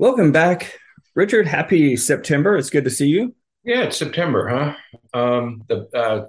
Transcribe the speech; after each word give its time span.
Welcome 0.00 0.32
back, 0.32 0.78
Richard. 1.14 1.46
Happy 1.46 1.94
September. 1.94 2.56
It's 2.56 2.70
good 2.70 2.84
to 2.84 2.90
see 2.90 3.08
you. 3.08 3.34
Yeah, 3.64 3.82
it's 3.82 3.98
September, 3.98 4.48
huh? 4.48 4.74
Um, 5.12 5.62
the 5.68 5.90
uh, 5.94 6.24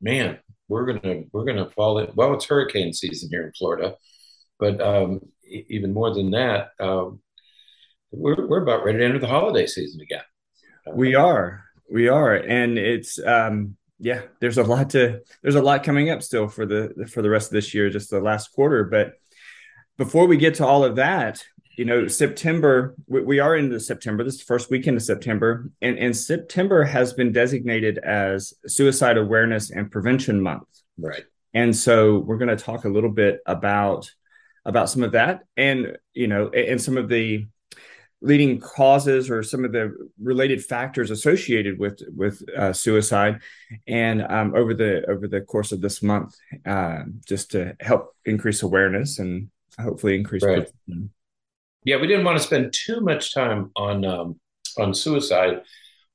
man, 0.00 0.38
we're 0.66 0.86
gonna 0.86 1.24
we're 1.30 1.44
gonna 1.44 1.68
fall 1.68 1.98
in. 1.98 2.08
Well, 2.14 2.32
it's 2.32 2.46
hurricane 2.46 2.94
season 2.94 3.28
here 3.30 3.44
in 3.44 3.52
Florida, 3.52 3.96
but 4.58 4.80
um, 4.80 5.20
e- 5.46 5.66
even 5.68 5.92
more 5.92 6.14
than 6.14 6.30
that, 6.30 6.68
um, 6.80 7.20
we're 8.12 8.48
we're 8.48 8.62
about 8.62 8.82
ready 8.82 9.00
to 9.00 9.04
enter 9.04 9.18
the 9.18 9.26
holiday 9.26 9.66
season 9.66 10.00
again. 10.00 10.22
We 10.94 11.14
are, 11.14 11.64
we 11.90 12.08
are, 12.08 12.34
and 12.34 12.78
it's 12.78 13.22
um, 13.22 13.76
yeah. 13.98 14.22
There's 14.40 14.56
a 14.56 14.64
lot 14.64 14.88
to 14.90 15.20
there's 15.42 15.56
a 15.56 15.60
lot 15.60 15.84
coming 15.84 16.08
up 16.08 16.22
still 16.22 16.48
for 16.48 16.64
the 16.64 17.06
for 17.12 17.20
the 17.20 17.28
rest 17.28 17.48
of 17.48 17.52
this 17.52 17.74
year, 17.74 17.90
just 17.90 18.08
the 18.08 18.20
last 18.20 18.54
quarter. 18.54 18.84
But 18.84 19.12
before 19.98 20.26
we 20.26 20.38
get 20.38 20.54
to 20.54 20.66
all 20.66 20.82
of 20.82 20.96
that, 20.96 21.44
you 21.76 21.84
know, 21.84 22.06
September, 22.06 22.94
we, 23.06 23.22
we 23.22 23.38
are 23.38 23.56
into 23.56 23.80
September, 23.80 24.24
this 24.24 24.42
first 24.42 24.70
weekend 24.70 24.96
of 24.96 25.02
September, 25.02 25.70
and, 25.80 25.98
and 25.98 26.16
September 26.16 26.84
has 26.84 27.12
been 27.12 27.32
designated 27.32 27.98
as 27.98 28.54
Suicide 28.66 29.16
Awareness 29.16 29.70
and 29.70 29.90
Prevention 29.90 30.40
Month. 30.40 30.68
Right. 30.98 31.24
And 31.54 31.74
so 31.74 32.18
we're 32.18 32.38
going 32.38 32.56
to 32.56 32.62
talk 32.62 32.84
a 32.84 32.88
little 32.88 33.10
bit 33.10 33.40
about 33.46 34.10
about 34.64 34.88
some 34.88 35.02
of 35.02 35.12
that 35.12 35.40
and 35.56 35.96
you 36.14 36.28
know 36.28 36.48
and 36.50 36.80
some 36.80 36.96
of 36.96 37.08
the 37.08 37.46
leading 38.20 38.60
causes 38.60 39.28
or 39.28 39.42
some 39.42 39.64
of 39.64 39.72
the 39.72 39.92
related 40.22 40.64
factors 40.64 41.10
associated 41.10 41.78
with 41.78 42.00
with 42.14 42.40
uh, 42.56 42.72
suicide 42.72 43.40
and 43.88 44.22
um, 44.22 44.54
over 44.54 44.72
the 44.72 45.04
over 45.10 45.26
the 45.26 45.40
course 45.40 45.72
of 45.72 45.80
this 45.80 46.02
month 46.02 46.34
uh, 46.64 47.00
just 47.26 47.50
to 47.50 47.76
help 47.80 48.14
increase 48.24 48.62
awareness 48.62 49.18
and 49.18 49.48
hopefully 49.80 50.14
increase 50.14 50.44
right. 50.44 50.68
Yeah, 51.84 51.96
we 52.00 52.06
didn't 52.06 52.24
want 52.24 52.38
to 52.38 52.44
spend 52.44 52.72
too 52.72 53.00
much 53.00 53.34
time 53.34 53.70
on 53.76 54.04
um, 54.04 54.40
on 54.78 54.94
suicide, 54.94 55.62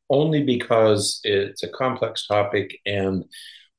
only 0.09 0.43
because 0.43 1.19
it's 1.23 1.63
a 1.63 1.69
complex 1.69 2.25
topic 2.25 2.79
and 2.85 3.25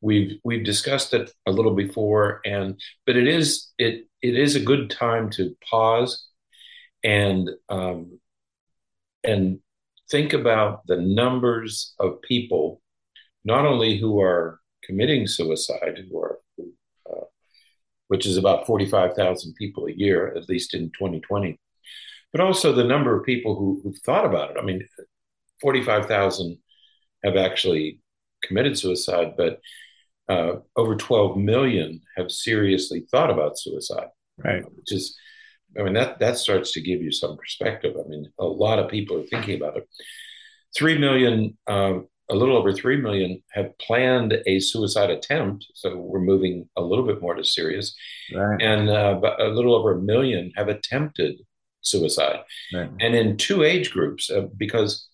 we've 0.00 0.38
we've 0.44 0.64
discussed 0.64 1.14
it 1.14 1.30
a 1.46 1.50
little 1.52 1.74
before. 1.74 2.40
And 2.44 2.80
but 3.06 3.16
it 3.16 3.26
is 3.26 3.72
it 3.78 4.06
it 4.22 4.36
is 4.36 4.54
a 4.54 4.60
good 4.60 4.90
time 4.90 5.30
to 5.30 5.56
pause 5.68 6.26
and 7.04 7.48
um, 7.68 8.20
and 9.24 9.60
think 10.10 10.32
about 10.32 10.86
the 10.86 10.96
numbers 10.96 11.94
of 11.98 12.22
people, 12.22 12.80
not 13.44 13.66
only 13.66 13.98
who 13.98 14.20
are 14.20 14.60
committing 14.84 15.26
suicide, 15.26 15.98
who 16.10 16.18
are 16.18 16.38
uh, 17.10 17.24
which 18.08 18.26
is 18.26 18.36
about 18.36 18.66
45,000 18.66 19.54
people 19.54 19.86
a 19.86 19.92
year, 19.92 20.34
at 20.36 20.48
least 20.48 20.74
in 20.74 20.90
2020, 20.90 21.58
but 22.32 22.40
also 22.40 22.72
the 22.72 22.84
number 22.84 23.16
of 23.16 23.24
people 23.24 23.56
who, 23.56 23.80
who've 23.82 23.98
thought 23.98 24.26
about 24.26 24.50
it. 24.50 24.56
I 24.60 24.62
mean, 24.62 24.86
45,000 25.60 26.58
have 27.24 27.36
actually 27.36 28.00
committed 28.42 28.78
suicide, 28.78 29.34
but 29.36 29.60
uh, 30.28 30.56
over 30.76 30.94
12 30.94 31.36
million 31.36 32.00
have 32.16 32.30
seriously 32.30 33.06
thought 33.10 33.30
about 33.30 33.58
suicide. 33.58 34.08
Right. 34.36 34.62
Which 34.76 34.92
is, 34.92 35.16
I 35.78 35.82
mean, 35.82 35.94
that, 35.94 36.18
that 36.20 36.36
starts 36.36 36.72
to 36.72 36.80
give 36.80 37.02
you 37.02 37.10
some 37.10 37.36
perspective. 37.36 37.94
I 37.98 38.06
mean, 38.08 38.30
a 38.38 38.44
lot 38.44 38.78
of 38.78 38.90
people 38.90 39.18
are 39.18 39.26
thinking 39.26 39.56
about 39.56 39.78
it. 39.78 39.88
3 40.76 40.98
million, 40.98 41.56
uh, 41.66 42.00
a 42.30 42.36
little 42.36 42.56
over 42.56 42.72
3 42.72 42.98
million 42.98 43.42
have 43.52 43.76
planned 43.78 44.36
a 44.46 44.60
suicide 44.60 45.10
attempt. 45.10 45.66
So 45.74 45.96
we're 45.96 46.20
moving 46.20 46.68
a 46.76 46.82
little 46.82 47.06
bit 47.06 47.22
more 47.22 47.34
to 47.34 47.42
serious. 47.42 47.96
Right. 48.32 48.60
And 48.60 48.90
uh, 48.90 49.18
a 49.38 49.48
little 49.48 49.74
over 49.74 49.92
a 49.92 50.00
million 50.00 50.52
have 50.56 50.68
attempted 50.68 51.40
suicide. 51.80 52.40
Right. 52.72 52.90
And 53.00 53.14
in 53.14 53.36
two 53.36 53.62
age 53.62 53.92
groups, 53.92 54.30
uh, 54.30 54.46
because 54.56 55.08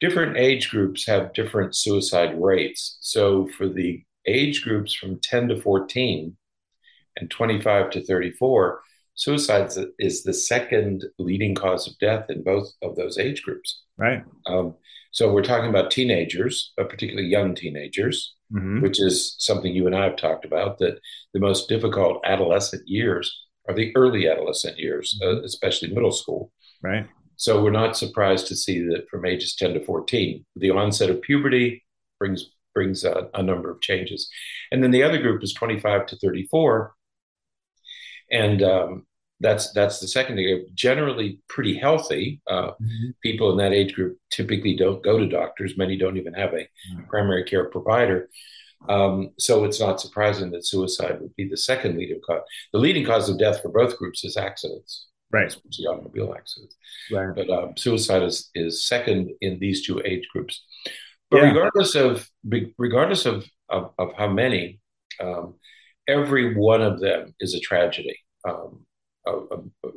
different 0.00 0.36
age 0.36 0.70
groups 0.70 1.06
have 1.06 1.32
different 1.32 1.74
suicide 1.74 2.40
rates. 2.40 2.98
So 3.00 3.48
for 3.56 3.68
the 3.68 4.02
age 4.26 4.62
groups 4.62 4.92
from 4.92 5.20
10 5.20 5.48
to 5.48 5.60
14 5.60 6.36
and 7.16 7.30
25 7.30 7.90
to 7.90 8.04
34, 8.04 8.80
suicide 9.14 9.70
is 9.98 10.22
the 10.22 10.34
second 10.34 11.04
leading 11.18 11.54
cause 11.54 11.88
of 11.88 11.98
death 11.98 12.26
in 12.28 12.42
both 12.42 12.68
of 12.82 12.96
those 12.96 13.18
age 13.18 13.42
groups. 13.42 13.82
Right. 13.96 14.22
Um, 14.46 14.74
so 15.12 15.32
we're 15.32 15.42
talking 15.42 15.70
about 15.70 15.90
teenagers, 15.90 16.74
uh, 16.78 16.84
particularly 16.84 17.28
young 17.28 17.54
teenagers, 17.54 18.34
mm-hmm. 18.52 18.82
which 18.82 19.00
is 19.00 19.34
something 19.38 19.74
you 19.74 19.86
and 19.86 19.96
I 19.96 20.04
have 20.04 20.16
talked 20.16 20.44
about. 20.44 20.78
That 20.78 21.00
the 21.32 21.40
most 21.40 21.70
difficult 21.70 22.20
adolescent 22.26 22.86
years 22.86 23.45
are 23.68 23.74
the 23.74 23.94
early 23.96 24.28
adolescent 24.28 24.78
years, 24.78 25.18
uh, 25.22 25.26
mm-hmm. 25.26 25.44
especially 25.44 25.92
middle 25.92 26.12
school. 26.12 26.52
Right. 26.82 27.06
So 27.36 27.62
we're 27.62 27.70
not 27.70 27.96
surprised 27.96 28.46
to 28.48 28.56
see 28.56 28.80
that 28.80 29.08
from 29.10 29.26
ages 29.26 29.54
10 29.56 29.74
to 29.74 29.84
14, 29.84 30.44
the 30.56 30.70
onset 30.70 31.10
of 31.10 31.20
puberty 31.22 31.84
brings 32.18 32.50
brings 32.74 33.04
a, 33.04 33.30
a 33.32 33.42
number 33.42 33.70
of 33.70 33.80
changes. 33.80 34.28
And 34.70 34.82
then 34.82 34.90
the 34.90 35.02
other 35.02 35.18
group 35.18 35.42
is 35.42 35.54
25 35.54 36.06
to 36.06 36.16
34. 36.16 36.92
And 38.30 38.62
um, 38.62 39.06
that's 39.40 39.72
that's 39.72 40.00
the 40.00 40.08
second 40.08 40.36
group. 40.36 40.68
Generally 40.74 41.40
pretty 41.48 41.76
healthy. 41.76 42.40
Uh, 42.46 42.72
mm-hmm. 42.72 43.10
People 43.22 43.50
in 43.50 43.58
that 43.58 43.72
age 43.72 43.94
group 43.94 44.18
typically 44.30 44.76
don't 44.76 45.02
go 45.02 45.18
to 45.18 45.26
doctors. 45.26 45.76
Many 45.76 45.96
don't 45.96 46.16
even 46.16 46.34
have 46.34 46.52
a 46.52 46.58
mm-hmm. 46.58 47.04
primary 47.08 47.44
care 47.44 47.66
provider. 47.66 48.28
Um, 48.88 49.30
so 49.38 49.64
it's 49.64 49.80
not 49.80 50.00
surprising 50.00 50.50
that 50.52 50.66
suicide 50.66 51.20
would 51.20 51.34
be 51.36 51.48
the 51.48 51.56
second 51.56 51.96
leading 51.96 52.20
cause. 52.24 52.42
The 52.72 52.78
leading 52.78 53.04
cause 53.04 53.28
of 53.28 53.38
death 53.38 53.62
for 53.62 53.70
both 53.70 53.98
groups 53.98 54.24
is 54.24 54.36
accidents, 54.36 55.08
right? 55.30 55.46
Especially 55.46 55.86
automobile 55.86 56.34
accidents. 56.36 56.76
Right. 57.10 57.34
But 57.34 57.50
um, 57.50 57.76
suicide 57.76 58.22
is, 58.22 58.50
is 58.54 58.86
second 58.86 59.30
in 59.40 59.58
these 59.58 59.86
two 59.86 60.00
age 60.04 60.26
groups. 60.32 60.64
But 61.30 61.38
yeah. 61.38 61.48
regardless 61.48 61.94
of 61.94 62.28
regardless 62.78 63.26
of 63.26 63.44
of, 63.68 63.90
of 63.98 64.12
how 64.16 64.28
many, 64.28 64.80
um, 65.20 65.54
every 66.06 66.54
one 66.54 66.82
of 66.82 67.00
them 67.00 67.34
is 67.40 67.54
a 67.54 67.60
tragedy. 67.60 68.18
Um, 68.48 68.86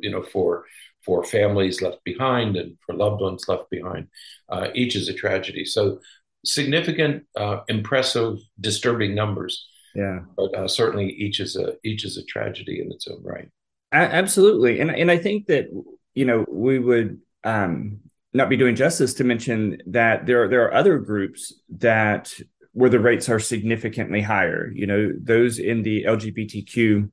you 0.00 0.10
know, 0.10 0.22
for 0.22 0.64
for 1.04 1.24
families 1.24 1.80
left 1.80 2.02
behind 2.04 2.56
and 2.56 2.76
for 2.84 2.94
loved 2.94 3.22
ones 3.22 3.46
left 3.48 3.70
behind, 3.70 4.08
uh, 4.48 4.68
each 4.74 4.96
is 4.96 5.08
a 5.08 5.14
tragedy. 5.14 5.64
So 5.64 6.00
significant, 6.44 7.24
uh, 7.36 7.60
impressive, 7.68 8.38
disturbing 8.60 9.14
numbers. 9.14 9.68
Yeah, 9.94 10.20
but 10.36 10.54
uh, 10.54 10.68
certainly 10.68 11.06
each 11.06 11.40
is 11.40 11.56
a 11.56 11.74
each 11.82 12.04
is 12.04 12.16
a 12.16 12.24
tragedy 12.24 12.80
in 12.80 12.92
its 12.92 13.08
own 13.08 13.22
right. 13.22 13.48
Absolutely, 13.92 14.80
and 14.80 14.90
and 14.90 15.10
I 15.10 15.18
think 15.18 15.46
that 15.46 15.66
you 16.14 16.24
know 16.24 16.44
we 16.48 16.78
would 16.78 17.20
um, 17.44 18.00
not 18.32 18.48
be 18.48 18.56
doing 18.56 18.76
justice 18.76 19.14
to 19.14 19.24
mention 19.24 19.82
that 19.86 20.26
there 20.26 20.44
are 20.44 20.48
there 20.48 20.64
are 20.64 20.74
other 20.74 20.98
groups 20.98 21.54
that 21.78 22.32
where 22.72 22.90
the 22.90 23.00
rates 23.00 23.28
are 23.28 23.40
significantly 23.40 24.20
higher. 24.20 24.70
You 24.72 24.86
know, 24.86 25.12
those 25.20 25.58
in 25.58 25.82
the 25.82 26.04
LGBTQ 26.04 27.10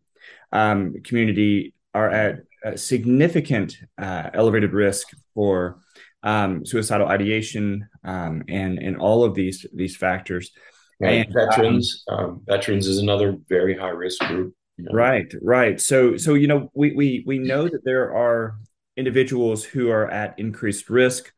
um, 0.51 1.01
community 1.03 1.73
are 1.95 2.09
at 2.09 2.43
significant 2.75 3.77
uh, 3.97 4.29
elevated 4.33 4.73
risk 4.73 5.07
for 5.33 5.79
um, 6.27 6.65
suicidal 6.65 7.07
ideation, 7.07 7.88
um, 8.03 8.43
and 8.49 8.77
and 8.79 8.97
all 8.97 9.23
of 9.23 9.33
these 9.33 9.65
these 9.73 9.95
factors. 9.95 10.51
Right. 10.99 11.25
And, 11.25 11.33
veterans, 11.33 12.03
um, 12.09 12.19
um, 12.19 12.41
veterans 12.45 12.85
is 12.85 12.97
another 12.97 13.38
very 13.47 13.77
high 13.77 13.89
risk 13.89 14.19
group. 14.23 14.53
You 14.75 14.85
know? 14.85 14.91
Right, 14.91 15.33
right. 15.41 15.79
So 15.79 16.17
so 16.17 16.33
you 16.33 16.47
know 16.47 16.69
we 16.73 16.91
we 16.91 17.23
we 17.25 17.37
know 17.37 17.63
that 17.63 17.85
there 17.85 18.13
are 18.13 18.57
individuals 18.97 19.63
who 19.63 19.89
are 19.89 20.09
at 20.11 20.37
increased 20.37 20.89
risk, 20.89 21.31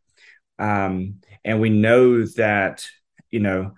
um, 0.58 1.22
and 1.46 1.62
we 1.62 1.70
know 1.70 2.26
that 2.26 2.88
you 3.30 3.42
know 3.42 3.74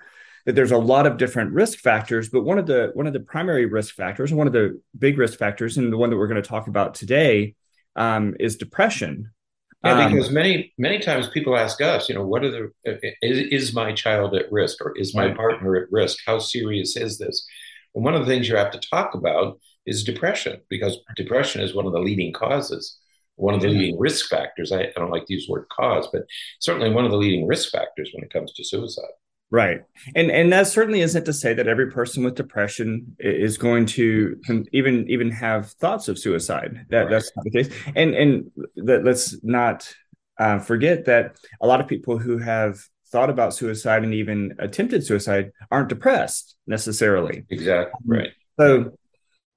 that 0.45 0.55
there's 0.55 0.71
a 0.71 0.77
lot 0.77 1.05
of 1.05 1.17
different 1.17 1.51
risk 1.51 1.77
factors 1.77 2.29
but 2.29 2.41
one 2.41 2.57
of 2.57 2.65
the 2.65 2.89
one 2.95 3.05
of 3.05 3.13
the 3.13 3.19
primary 3.19 3.67
risk 3.67 3.93
factors 3.93 4.31
and 4.31 4.39
one 4.39 4.47
of 4.47 4.53
the 4.53 4.81
big 4.97 5.19
risk 5.19 5.37
factors 5.37 5.77
and 5.77 5.93
the 5.93 5.97
one 5.97 6.09
that 6.09 6.17
we're 6.17 6.27
going 6.27 6.41
to 6.41 6.49
talk 6.49 6.67
about 6.67 6.95
today 6.95 7.53
um, 7.95 8.33
is 8.39 8.55
depression 8.55 9.29
yeah, 9.83 9.93
um, 9.93 10.11
because 10.11 10.27
um, 10.29 10.33
many 10.33 10.73
many 10.77 10.99
times 10.99 11.27
people 11.29 11.57
ask 11.57 11.81
us, 11.81 12.07
you 12.07 12.15
know, 12.15 12.25
what 12.25 12.43
are 12.43 12.51
the 12.51 12.71
is, 13.21 13.39
is 13.67 13.73
my 13.73 13.91
child 13.93 14.35
at 14.35 14.51
risk 14.51 14.83
or 14.83 14.95
is 14.97 15.15
my 15.15 15.27
right. 15.27 15.35
partner 15.35 15.75
at 15.75 15.91
risk? 15.91 16.19
How 16.25 16.39
serious 16.39 16.95
is 16.95 17.17
this? 17.17 17.45
And 17.95 18.03
one 18.03 18.13
of 18.13 18.25
the 18.25 18.31
things 18.31 18.47
you 18.47 18.55
have 18.55 18.71
to 18.71 18.79
talk 18.79 19.15
about 19.15 19.59
is 19.85 20.03
depression, 20.03 20.61
because 20.69 20.97
depression 21.15 21.61
is 21.61 21.73
one 21.73 21.87
of 21.87 21.93
the 21.93 21.99
leading 21.99 22.31
causes, 22.31 22.99
one 23.35 23.55
of 23.55 23.61
the 23.61 23.67
leading 23.67 23.97
risk 23.97 24.29
factors. 24.29 24.71
I, 24.71 24.81
I 24.83 24.91
don't 24.95 25.11
like 25.11 25.25
to 25.25 25.33
use 25.33 25.47
the 25.47 25.53
word 25.53 25.65
cause, 25.69 26.07
but 26.13 26.23
certainly 26.59 26.91
one 26.91 27.05
of 27.05 27.11
the 27.11 27.17
leading 27.17 27.47
risk 27.47 27.71
factors 27.71 28.11
when 28.13 28.23
it 28.23 28.31
comes 28.31 28.53
to 28.53 28.63
suicide. 28.63 29.05
Right. 29.51 29.83
And 30.15 30.31
and 30.31 30.51
that 30.53 30.67
certainly 30.67 31.01
isn't 31.01 31.25
to 31.25 31.33
say 31.33 31.53
that 31.53 31.67
every 31.67 31.91
person 31.91 32.23
with 32.23 32.35
depression 32.35 33.17
is 33.19 33.57
going 33.57 33.85
to 33.87 34.39
even 34.71 35.05
even 35.09 35.29
have 35.31 35.71
thoughts 35.71 36.07
of 36.07 36.17
suicide. 36.17 36.85
That 36.89 37.01
right. 37.01 37.09
that's 37.09 37.31
not 37.35 37.43
the 37.43 37.51
case. 37.51 37.69
And 37.93 38.15
and 38.15 38.51
that, 38.77 39.03
let's 39.03 39.43
not 39.43 39.93
uh, 40.39 40.59
forget 40.59 41.05
that 41.05 41.35
a 41.59 41.67
lot 41.67 41.81
of 41.81 41.87
people 41.87 42.17
who 42.17 42.37
have 42.37 42.79
thought 43.11 43.29
about 43.29 43.53
suicide 43.53 44.03
and 44.03 44.13
even 44.13 44.55
attempted 44.57 45.05
suicide 45.05 45.51
aren't 45.69 45.89
depressed 45.89 46.55
necessarily. 46.65 47.43
Exactly. 47.49 47.99
Right. 48.05 48.29
So, 48.57 48.97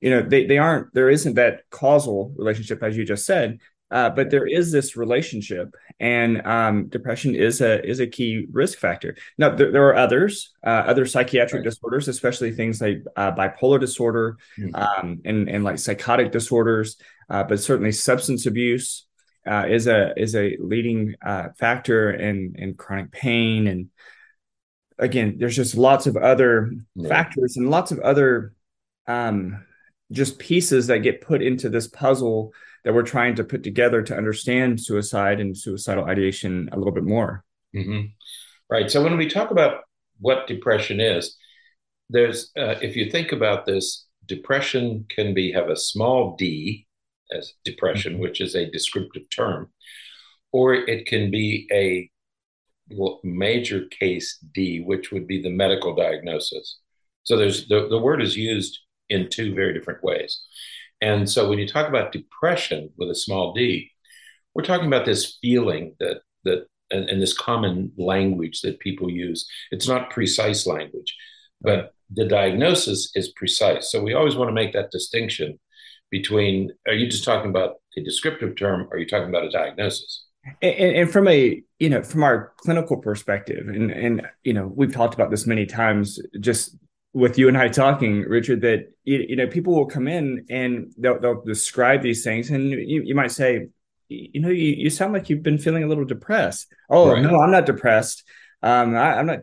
you 0.00 0.11
know, 0.11 0.23
they, 0.23 0.44
they 0.46 0.58
aren't, 0.58 0.93
there 0.93 1.08
isn't 1.08 1.35
that 1.35 1.62
causal 1.70 2.35
relationship, 2.37 2.82
as 2.82 2.96
you 2.96 3.05
just 3.05 3.25
said, 3.25 3.61
uh, 3.90 4.10
but 4.10 4.31
there 4.31 4.46
is 4.46 4.72
this 4.72 4.96
relationship, 4.96 5.75
and 6.00 6.44
um, 6.46 6.88
depression 6.88 7.34
is 7.34 7.60
a 7.60 7.84
is 7.84 8.00
a 8.00 8.06
key 8.06 8.46
risk 8.50 8.78
factor. 8.78 9.16
Now 9.38 9.50
there, 9.50 9.70
there 9.70 9.88
are 9.88 9.96
others, 9.96 10.52
uh, 10.66 10.70
other 10.86 11.06
psychiatric 11.06 11.60
right. 11.60 11.70
disorders, 11.70 12.08
especially 12.08 12.52
things 12.52 12.81
like 12.81 13.04
uh, 13.16 13.32
bipolar 13.32 13.78
disorder 13.78 14.38
mm-hmm. 14.58 14.75
um, 14.75 15.20
and 15.25 15.48
and 15.48 15.64
like 15.64 15.78
psychotic 15.78 16.32
disorders, 16.32 16.96
uh, 17.31 17.44
but 17.44 17.60
certainly 17.60 17.92
substance 17.92 18.46
abuse 18.46 19.06
uh, 19.46 19.66
is 19.69 19.86
a 19.86 20.12
is 20.16 20.34
a 20.34 20.56
leading 20.58 21.14
uh, 21.25 21.48
factor 21.58 22.10
in 22.10 22.54
in 22.56 22.75
chronic 22.75 23.12
pain 23.12 23.66
and 23.66 23.90
again 24.98 25.36
there's 25.38 25.56
just 25.56 25.75
lots 25.75 26.06
of 26.06 26.16
other 26.16 26.72
yeah. 26.94 27.08
factors 27.08 27.56
and 27.56 27.70
lots 27.70 27.92
of 27.92 27.98
other 28.00 28.54
um, 29.06 29.64
just 30.12 30.38
pieces 30.38 30.86
that 30.86 30.98
get 30.98 31.20
put 31.20 31.42
into 31.42 31.69
this 31.69 31.88
puzzle 31.88 32.52
that 32.84 32.94
we're 32.94 33.02
trying 33.02 33.34
to 33.36 33.44
put 33.44 33.62
together 33.62 34.02
to 34.02 34.16
understand 34.16 34.81
suicide 34.81 35.40
and 35.40 35.56
suicidal 35.56 36.04
ideation 36.04 36.69
a 36.72 36.78
little 36.78 36.92
bit 36.92 37.04
more. 37.04 37.44
Mm-hmm. 37.75 38.06
Right. 38.70 38.90
So 38.90 39.02
when 39.02 39.16
we 39.16 39.28
talk 39.28 39.50
about 39.50 39.82
what 40.20 40.46
depression 40.46 41.00
is, 41.00 41.36
there's 42.10 42.50
uh, 42.56 42.76
if 42.82 42.96
you 42.96 43.10
think 43.10 43.32
about 43.32 43.66
this, 43.66 44.06
depression 44.26 45.06
can 45.08 45.34
be 45.34 45.52
have 45.52 45.70
a 45.70 45.76
small 45.76 46.36
d 46.36 46.86
as 47.32 47.54
depression, 47.64 48.14
mm-hmm. 48.14 48.22
which 48.22 48.40
is 48.40 48.54
a 48.54 48.70
descriptive 48.70 49.28
term, 49.34 49.70
or 50.52 50.75
it 50.75 51.06
can 51.06 51.31
be 51.31 51.66
a 51.72 52.10
major 53.22 53.86
case 53.86 54.38
D, 54.52 54.81
which 54.81 55.10
would 55.10 55.26
be 55.26 55.40
the 55.40 55.50
medical 55.50 55.94
diagnosis. 55.94 56.78
So 57.22 57.36
there's 57.36 57.66
the, 57.69 57.88
the 57.88 57.98
word 57.98 58.22
is 58.22 58.36
used 58.36 58.78
in 59.08 59.28
two 59.31 59.54
very 59.54 59.72
different 59.72 60.02
ways. 60.02 60.42
And 61.05 61.29
so 61.29 61.51
when 61.51 61.59
you 61.59 61.69
talk 61.69 61.87
about 61.87 62.12
depression 62.12 62.89
with 62.97 63.11
a 63.11 63.15
small 63.15 63.53
d, 63.53 63.91
we're 64.55 64.65
talking 64.65 64.87
about 64.87 65.05
this 65.05 65.37
feeling 65.43 65.95
that 66.01 66.23
that 66.45 66.67
and, 66.91 67.11
and 67.11 67.21
this 67.21 67.37
common 67.37 67.93
language 67.99 68.62
that 68.62 68.81
people 68.81 69.11
use. 69.11 69.47
It's 69.71 69.87
not 69.87 70.11
precise 70.11 70.67
language, 70.67 71.15
but 71.61 71.93
the 72.11 72.25
diagnosis 72.25 73.11
is 73.15 73.29
precise. 73.37 73.91
So 73.91 74.03
we 74.03 74.15
always 74.15 74.35
want 74.35 74.49
to 74.49 74.55
make 74.55 74.73
that 74.73 74.91
distinction 74.91 75.59
between 76.11 76.71
are 76.89 76.95
you 76.95 77.06
just 77.06 77.25
talking 77.25 77.51
about 77.51 77.77
a 77.99 78.03
descriptive 78.03 78.56
term 78.56 78.89
or 78.91 78.97
are 78.97 78.99
you 78.99 79.06
talking 79.06 79.29
about 79.29 79.45
a 79.45 79.51
diagnosis? 79.51 80.25
And, 80.62 80.97
and, 80.97 81.11
from 81.11 81.29
a 81.29 81.62
you 81.79 81.91
know 81.91 82.03
from 82.03 82.23
our 82.23 82.53
clinical 82.59 82.99
perspective 82.99 83.67
and 83.69 83.91
and 83.91 84.23
you 84.43 84.53
know 84.53 84.71
we've 84.75 84.93
talked 84.93 85.15
about 85.15 85.31
this 85.31 85.47
many 85.47 85.65
times 85.65 86.19
just 86.39 86.77
with 87.14 87.38
you 87.38 87.46
and 87.46 87.56
I 87.56 87.69
talking, 87.69 88.22
Richard, 88.22 88.61
that 88.62 88.93
you, 89.05 89.25
you 89.28 89.37
know 89.37 89.46
people 89.46 89.75
will 89.75 89.87
come 89.87 90.08
in 90.08 90.46
and 90.50 90.93
they'll, 90.99 91.19
they'll 91.20 91.43
describe 91.43 92.02
these 92.02 92.25
things, 92.25 92.50
and 92.50 92.70
you, 92.70 93.02
you 93.02 93.14
might 93.14 93.31
say, 93.31 93.69
you 94.08 94.40
know, 94.40 94.50
you, 94.50 94.75
you 94.76 94.90
sound 94.90 95.12
like 95.12 95.31
you've 95.31 95.43
been 95.43 95.58
feeling 95.58 95.84
a 95.84 95.87
little 95.87 96.05
depressed. 96.05 96.66
Oh 96.90 97.12
right. 97.12 97.22
no, 97.22 97.40
I'm 97.40 97.52
not 97.52 97.66
depressed. 97.66 98.25
Um, 98.62 98.96
I, 98.96 99.20
am 99.20 99.26
not. 99.26 99.38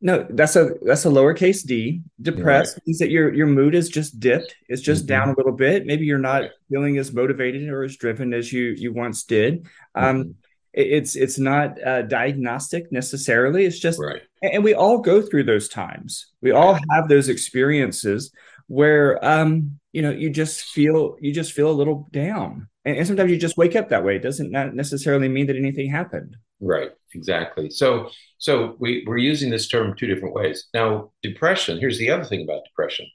No, 0.00 0.24
that's 0.30 0.54
a 0.54 0.70
that's 0.82 1.06
a 1.06 1.08
lowercase 1.08 1.66
d. 1.66 2.02
Depressed 2.20 2.76
right. 2.76 2.86
means 2.86 2.98
that 2.98 3.10
your 3.10 3.32
your 3.34 3.48
mood 3.48 3.74
is 3.74 3.88
just 3.88 4.20
dipped. 4.20 4.54
It's 4.68 4.82
just 4.82 5.02
mm-hmm. 5.02 5.08
down 5.08 5.28
a 5.30 5.36
little 5.36 5.52
bit. 5.52 5.86
Maybe 5.86 6.04
you're 6.04 6.18
not 6.18 6.42
right. 6.42 6.50
feeling 6.70 6.98
as 6.98 7.12
motivated 7.12 7.68
or 7.68 7.82
as 7.82 7.96
driven 7.96 8.34
as 8.34 8.52
you 8.52 8.74
you 8.76 8.92
once 8.92 9.24
did. 9.24 9.66
Um, 9.94 10.04
mm-hmm. 10.04 10.30
it, 10.74 10.86
it's 10.88 11.16
it's 11.16 11.38
not 11.38 11.82
uh, 11.84 12.02
diagnostic 12.02 12.92
necessarily. 12.92 13.64
It's 13.64 13.78
just 13.78 13.98
right 13.98 14.22
and 14.42 14.64
we 14.64 14.74
all 14.74 14.98
go 14.98 15.22
through 15.22 15.44
those 15.44 15.68
times. 15.68 16.26
We 16.40 16.50
all 16.50 16.78
have 16.90 17.08
those 17.08 17.28
experiences 17.28 18.32
where 18.68 19.22
um 19.24 19.78
you 19.92 20.02
know 20.02 20.10
you 20.10 20.30
just 20.30 20.64
feel 20.64 21.16
you 21.20 21.32
just 21.32 21.52
feel 21.52 21.70
a 21.70 21.72
little 21.72 22.08
down. 22.12 22.68
And, 22.84 22.96
and, 22.96 23.06
sometimes 23.06 23.30
you 23.30 23.38
just 23.38 23.56
wake 23.56 23.76
up 23.76 23.90
that 23.90 24.04
way. 24.04 24.16
It 24.16 24.22
doesn't 24.22 24.50
not 24.50 24.74
necessarily 24.74 25.28
mean 25.28 25.46
that 25.46 25.56
anything 25.56 25.88
happened. 25.88 26.36
Right. 26.60 26.90
Exactly. 27.14 27.70
So 27.70 28.10
so 28.38 28.76
we, 28.80 29.04
we're 29.06 29.18
using 29.18 29.50
this 29.50 29.68
term 29.68 29.94
two 29.96 30.06
different 30.06 30.34
ways. 30.34 30.68
Now 30.74 31.12
depression 31.22 31.78
here's 31.78 31.98
the 31.98 32.10
other 32.10 32.24
thing 32.24 32.42
about 32.42 32.64
depression. 32.64 33.06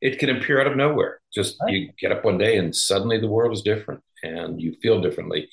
It 0.00 0.18
can 0.18 0.30
appear 0.30 0.60
out 0.60 0.66
of 0.66 0.76
nowhere. 0.76 1.20
Just 1.32 1.56
right. 1.62 1.72
you 1.72 1.90
get 2.00 2.12
up 2.12 2.24
one 2.24 2.38
day 2.38 2.56
and 2.56 2.74
suddenly 2.74 3.18
the 3.18 3.28
world 3.28 3.52
is 3.52 3.62
different 3.62 4.02
and 4.22 4.60
you 4.60 4.74
feel 4.82 5.00
differently 5.00 5.48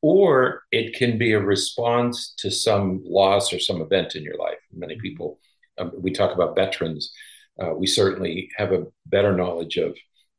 or 0.00 0.62
it 0.70 0.94
can 0.94 1.18
be 1.18 1.32
a 1.32 1.40
response 1.40 2.34
to 2.38 2.50
some 2.50 3.02
loss 3.04 3.52
or 3.52 3.58
some 3.58 3.80
event 3.80 4.14
in 4.14 4.22
your 4.22 4.36
life. 4.36 4.58
Many 4.72 4.94
mm-hmm. 4.94 5.02
people, 5.02 5.40
um, 5.78 5.92
we 5.96 6.12
talk 6.12 6.34
about 6.34 6.56
veterans. 6.56 7.12
Uh, 7.60 7.74
we 7.74 7.86
certainly 7.86 8.50
have 8.56 8.72
a 8.72 8.86
better 9.06 9.36
knowledge 9.36 9.76
of 9.76 9.96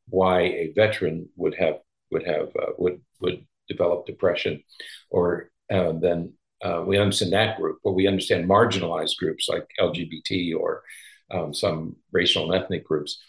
why 0.08 0.40
a 0.40 0.72
veteran 0.74 1.28
would 1.36 1.54
have 1.54 1.78
would 2.10 2.26
have 2.26 2.48
uh, 2.60 2.72
would 2.78 3.00
would 3.20 3.46
develop 3.68 4.06
depression, 4.06 4.62
or 5.10 5.50
uh, 5.70 5.92
then 5.92 6.32
uh, 6.62 6.82
we 6.84 6.98
understand 6.98 7.32
that 7.32 7.58
group. 7.58 7.78
But 7.84 7.92
we 7.92 8.06
understand 8.06 8.48
marginalized 8.48 9.16
groups 9.18 9.48
like 9.48 9.68
LGBT 9.78 10.56
or 10.58 10.82
um, 11.30 11.52
some 11.52 11.96
racial 12.10 12.50
and 12.50 12.62
ethnic 12.62 12.84
groups. 12.84 13.22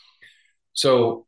So 0.74 1.28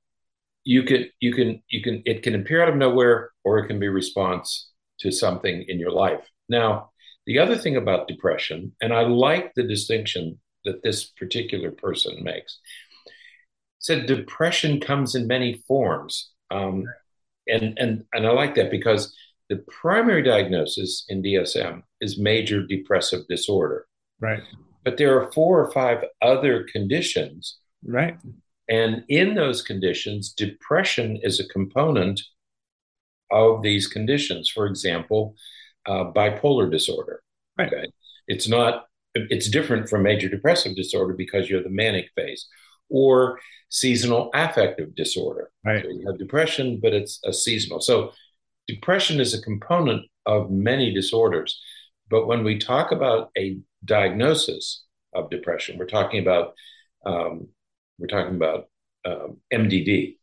you 0.64 0.84
can 0.84 1.10
you 1.20 1.34
can 1.34 1.62
you 1.68 1.84
can 1.84 2.02
it 2.06 2.24
can 2.24 2.36
appear 2.36 2.64
out 2.64 2.70
of 2.70 2.78
nowhere, 2.78 3.32
or 3.44 3.60
it 3.60 3.68
can 3.68 3.80
be 3.80 3.90
response 3.90 4.72
to 5.00 5.12
something 5.12 5.66
in 5.68 5.80
your 5.80 5.92
life. 5.92 6.28
Now, 6.50 6.92
the 7.26 7.40
other 7.40 7.58
thing 7.58 7.78
about 7.78 8.08
depression, 8.08 8.74
and 8.82 8.94
I 8.94 9.02
like 9.02 9.54
the 9.54 9.64
distinction 9.64 10.40
that 10.66 10.84
this 10.84 11.06
particular 11.06 11.72
person 11.72 12.24
makes, 12.24 12.60
said 13.80 14.06
depression 14.06 14.80
comes 14.80 15.16
in 15.16 15.28
many 15.28 15.62
forms. 15.68 16.32
Um, 16.52 16.86
and, 17.48 17.78
and, 17.78 18.06
and 18.14 18.26
I 18.26 18.32
like 18.32 18.56
that 18.56 18.72
because 18.72 19.16
the 19.50 19.58
primary 19.68 20.24
diagnosis 20.24 21.06
in 21.10 21.22
DSM 21.22 21.84
is 22.00 22.18
major 22.18 22.66
depressive 22.66 23.28
disorder. 23.28 23.86
Right. 24.20 24.42
But 24.84 24.98
there 24.98 25.20
are 25.20 25.32
four 25.32 25.64
or 25.64 25.72
five 25.72 26.04
other 26.22 26.66
conditions. 26.72 27.58
Right. 27.86 28.18
And 28.70 29.04
in 29.10 29.36
those 29.36 29.62
conditions, 29.62 30.34
depression 30.34 31.20
is 31.22 31.40
a 31.40 31.48
component 31.50 32.22
of 33.34 33.62
these 33.62 33.88
conditions. 33.88 34.50
For 34.50 34.66
example, 34.68 35.36
uh, 35.86 36.06
bipolar 36.16 36.72
disorder. 36.72 37.22
Right. 37.58 37.68
Okay? 37.68 37.92
It's 38.28 38.48
not. 38.48 38.86
It's 39.16 39.50
different 39.50 39.90
from 39.90 40.04
major 40.04 40.28
depressive 40.28 40.76
disorder 40.76 41.14
because 41.14 41.48
you're 41.48 41.62
the 41.62 41.70
manic 41.70 42.10
phase, 42.16 42.48
or 42.90 43.40
seasonal 43.70 44.30
affective 44.34 44.96
disorder. 44.96 45.52
Right. 45.64 45.84
So 45.84 45.90
you 45.90 46.08
have 46.08 46.18
depression, 46.18 46.80
but 46.82 46.94
it's 46.94 47.20
a 47.24 47.34
seasonal. 47.34 47.80
So 47.82 48.14
depression 48.68 49.20
is 49.20 49.34
a 49.34 49.42
component 49.42 50.06
of 50.26 50.50
many 50.50 50.94
disorders. 50.94 51.62
But 52.10 52.28
when 52.28 52.44
we 52.44 52.58
talk 52.58 52.92
about 52.92 53.30
a 53.38 53.58
diagnosis 53.86 54.84
of 55.14 55.30
depression, 55.30 55.78
we're 55.78 55.86
talking 55.86 56.22
about 56.22 56.54
um, 57.06 57.48
we're 58.00 58.08
talking 58.08 58.36
about 58.36 58.70
um, 59.06 59.38
MDD, 59.52 60.18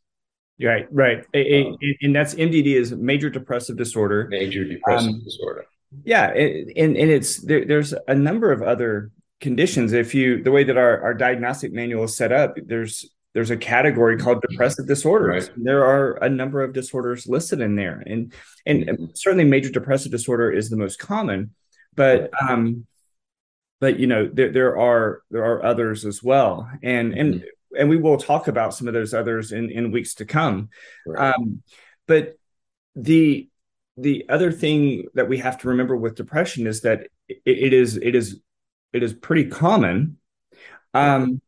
Right, 0.62 0.86
right, 0.90 1.24
a, 1.32 1.66
um, 1.66 1.76
a, 1.82 1.98
and 2.02 2.14
that's 2.14 2.34
MDD 2.34 2.74
is 2.74 2.92
major 2.92 3.30
depressive 3.30 3.76
disorder. 3.76 4.28
Major 4.28 4.64
depressive 4.64 5.14
um, 5.14 5.22
disorder. 5.24 5.64
Yeah, 6.04 6.26
and 6.30 6.70
and 6.76 7.10
it's 7.10 7.38
there, 7.38 7.64
there's 7.64 7.94
a 8.08 8.14
number 8.14 8.52
of 8.52 8.62
other 8.62 9.10
conditions. 9.40 9.92
If 9.92 10.14
you 10.14 10.42
the 10.42 10.50
way 10.50 10.64
that 10.64 10.76
our, 10.76 11.00
our 11.02 11.14
diagnostic 11.14 11.72
manual 11.72 12.04
is 12.04 12.16
set 12.16 12.30
up, 12.30 12.56
there's 12.62 13.08
there's 13.32 13.50
a 13.50 13.56
category 13.56 14.18
called 14.18 14.42
depressive 14.42 14.86
disorders. 14.86 15.48
Right. 15.48 15.64
There 15.64 15.84
are 15.84 16.14
a 16.22 16.28
number 16.28 16.62
of 16.62 16.72
disorders 16.72 17.26
listed 17.26 17.60
in 17.60 17.76
there, 17.76 18.02
and 18.06 18.32
and 18.66 18.86
mm-hmm. 18.86 19.04
certainly 19.14 19.44
major 19.44 19.70
depressive 19.70 20.12
disorder 20.12 20.50
is 20.50 20.68
the 20.68 20.76
most 20.76 20.98
common, 20.98 21.54
but 21.94 22.30
um, 22.40 22.86
but 23.80 23.98
you 23.98 24.06
know 24.06 24.28
there 24.30 24.52
there 24.52 24.78
are 24.78 25.22
there 25.30 25.44
are 25.44 25.64
others 25.64 26.04
as 26.04 26.22
well, 26.22 26.70
and 26.82 27.14
and 27.14 27.34
mm-hmm 27.36 27.46
and 27.78 27.88
we 27.88 27.96
will 27.96 28.16
talk 28.16 28.48
about 28.48 28.74
some 28.74 28.88
of 28.88 28.94
those 28.94 29.14
others 29.14 29.52
in 29.52 29.70
in 29.70 29.92
weeks 29.92 30.14
to 30.14 30.24
come. 30.24 30.68
Right. 31.06 31.34
Um, 31.34 31.62
but 32.06 32.36
the 32.94 33.48
the 33.96 34.26
other 34.28 34.50
thing 34.50 35.06
that 35.14 35.28
we 35.28 35.38
have 35.38 35.58
to 35.58 35.68
remember 35.68 35.96
with 35.96 36.14
depression 36.14 36.66
is 36.66 36.82
that 36.82 37.08
it, 37.28 37.40
it 37.44 37.72
is 37.72 37.96
it 37.96 38.14
is 38.14 38.40
it 38.92 39.02
is 39.02 39.12
pretty 39.12 39.46
common. 39.46 40.18
Um, 40.94 41.40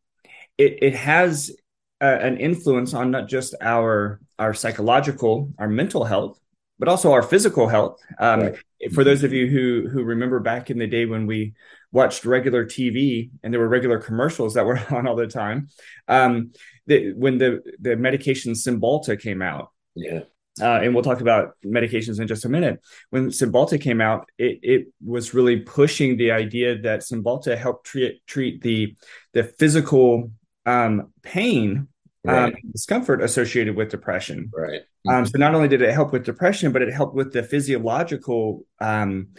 it 0.57 0.77
it 0.81 0.95
has 0.95 1.51
a, 1.99 2.05
an 2.05 2.37
influence 2.37 2.93
on 2.93 3.11
not 3.11 3.27
just 3.27 3.55
our 3.61 4.19
our 4.39 4.53
psychological, 4.53 5.51
our 5.57 5.67
mental 5.67 6.03
health, 6.03 6.39
but 6.79 6.87
also 6.87 7.11
our 7.11 7.23
physical 7.23 7.67
health. 7.67 7.99
Um, 8.19 8.39
right. 8.41 8.55
For 8.93 9.03
those 9.03 9.23
of 9.23 9.33
you 9.33 9.47
who 9.47 9.89
who 9.89 10.03
remember 10.03 10.39
back 10.39 10.69
in 10.69 10.77
the 10.77 10.87
day 10.87 11.05
when 11.05 11.25
we 11.25 11.53
watched 11.93 12.25
regular 12.25 12.65
TV 12.65 13.29
and 13.43 13.53
there 13.53 13.61
were 13.61 13.69
regular 13.69 13.99
commercials 13.99 14.55
that 14.55 14.65
were 14.65 14.77
on 14.89 15.07
all 15.07 15.15
the 15.15 15.27
time. 15.27 15.69
Um, 16.09 16.51
the, 16.85 17.13
when 17.13 17.37
the 17.37 17.61
the 17.79 17.95
medication 17.95 18.51
Cymbalta 18.51 19.17
came 19.17 19.41
out, 19.41 19.69
yeah, 19.95 20.21
uh, 20.61 20.81
and 20.81 20.93
we'll 20.93 21.03
talk 21.03 21.21
about 21.21 21.53
medications 21.65 22.19
in 22.19 22.27
just 22.27 22.43
a 22.43 22.49
minute. 22.49 22.81
When 23.09 23.29
Cymbalta 23.29 23.79
came 23.79 24.01
out, 24.01 24.29
it, 24.37 24.59
it 24.61 24.87
was 25.03 25.33
really 25.33 25.61
pushing 25.61 26.17
the 26.17 26.31
idea 26.31 26.77
that 26.79 26.99
Cymbalta 26.99 27.57
helped 27.57 27.85
treat 27.85 28.25
treat 28.27 28.61
the 28.61 28.97
the 29.33 29.45
physical 29.45 30.31
um, 30.65 31.13
pain 31.21 31.87
um, 32.27 32.33
right. 32.33 32.53
um, 32.53 32.53
discomfort 32.73 33.21
associated 33.21 33.77
with 33.77 33.89
depression. 33.89 34.51
Right. 34.53 34.81
Um, 35.07 35.25
so 35.25 35.37
not 35.37 35.55
only 35.55 35.67
did 35.67 35.81
it 35.81 35.93
help 35.93 36.13
with 36.13 36.23
depression, 36.23 36.71
but 36.71 36.81
it 36.81 36.93
helped 36.93 37.15
with 37.15 37.33
the 37.33 37.43
physiological 37.43 38.65
um, 38.79 39.29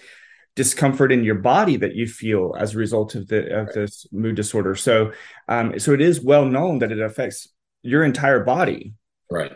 discomfort 0.56 1.10
in 1.10 1.24
your 1.24 1.34
body 1.34 1.76
that 1.76 1.94
you 1.94 2.06
feel 2.06 2.54
as 2.58 2.74
a 2.74 2.78
result 2.78 3.14
of 3.14 3.28
the 3.28 3.52
of 3.52 3.66
right. 3.66 3.74
this 3.74 4.06
mood 4.12 4.36
disorder. 4.36 4.74
So, 4.74 5.12
um, 5.48 5.78
so 5.78 5.92
it 5.92 6.00
is 6.00 6.20
well 6.20 6.44
known 6.44 6.78
that 6.78 6.92
it 6.92 7.00
affects 7.00 7.48
your 7.82 8.04
entire 8.04 8.44
body. 8.44 8.94
Right. 9.30 9.52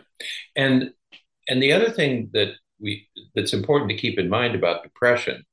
And 0.55 0.91
and 1.47 1.61
the 1.63 1.73
other 1.73 1.89
thing 1.89 2.29
that 2.33 2.53
we 2.79 3.07
that's 3.35 3.53
important 3.53 3.89
to 3.91 3.97
keep 3.97 4.19
in 4.19 4.29
mind 4.29 4.55
about 4.55 4.83
depression 4.83 5.45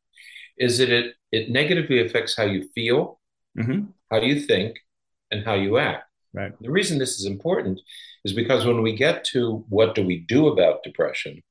is 0.58 0.78
that 0.78 0.90
it 0.90 1.14
it 1.32 1.50
negatively 1.50 2.04
affects 2.04 2.36
how 2.36 2.44
you 2.44 2.68
feel, 2.74 3.20
mm-hmm. 3.58 3.86
how 4.10 4.20
you 4.20 4.40
think, 4.40 4.78
and 5.30 5.44
how 5.44 5.54
you 5.54 5.78
act. 5.78 6.04
Right. 6.32 6.52
The 6.60 6.70
reason 6.70 6.98
this 6.98 7.18
is 7.18 7.26
important 7.26 7.80
is 8.24 8.32
because 8.32 8.66
when 8.66 8.82
we 8.82 8.94
get 8.94 9.24
to 9.26 9.64
what 9.68 9.94
do 9.94 10.04
we 10.04 10.18
do 10.18 10.48
about 10.48 10.82
depression, 10.82 11.42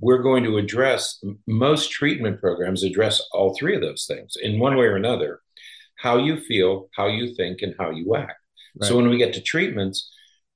we're 0.00 0.22
going 0.22 0.44
to 0.44 0.56
address 0.56 1.22
most 1.46 1.90
treatment 1.92 2.40
programs 2.40 2.82
address 2.82 3.22
all 3.32 3.54
three 3.54 3.74
of 3.74 3.82
those 3.82 4.06
things 4.06 4.34
in 4.40 4.58
one 4.58 4.76
way 4.76 4.86
or 4.86 4.96
another 4.96 5.40
how 5.96 6.16
you 6.16 6.40
feel, 6.40 6.88
how 6.96 7.06
you 7.06 7.34
think, 7.34 7.60
and 7.60 7.74
how 7.78 7.90
you 7.90 8.16
act. 8.16 8.32
Right. 8.80 8.88
So 8.88 8.96
when 8.96 9.10
we 9.10 9.18
get 9.18 9.34
to 9.34 9.42
treatments, 9.42 10.10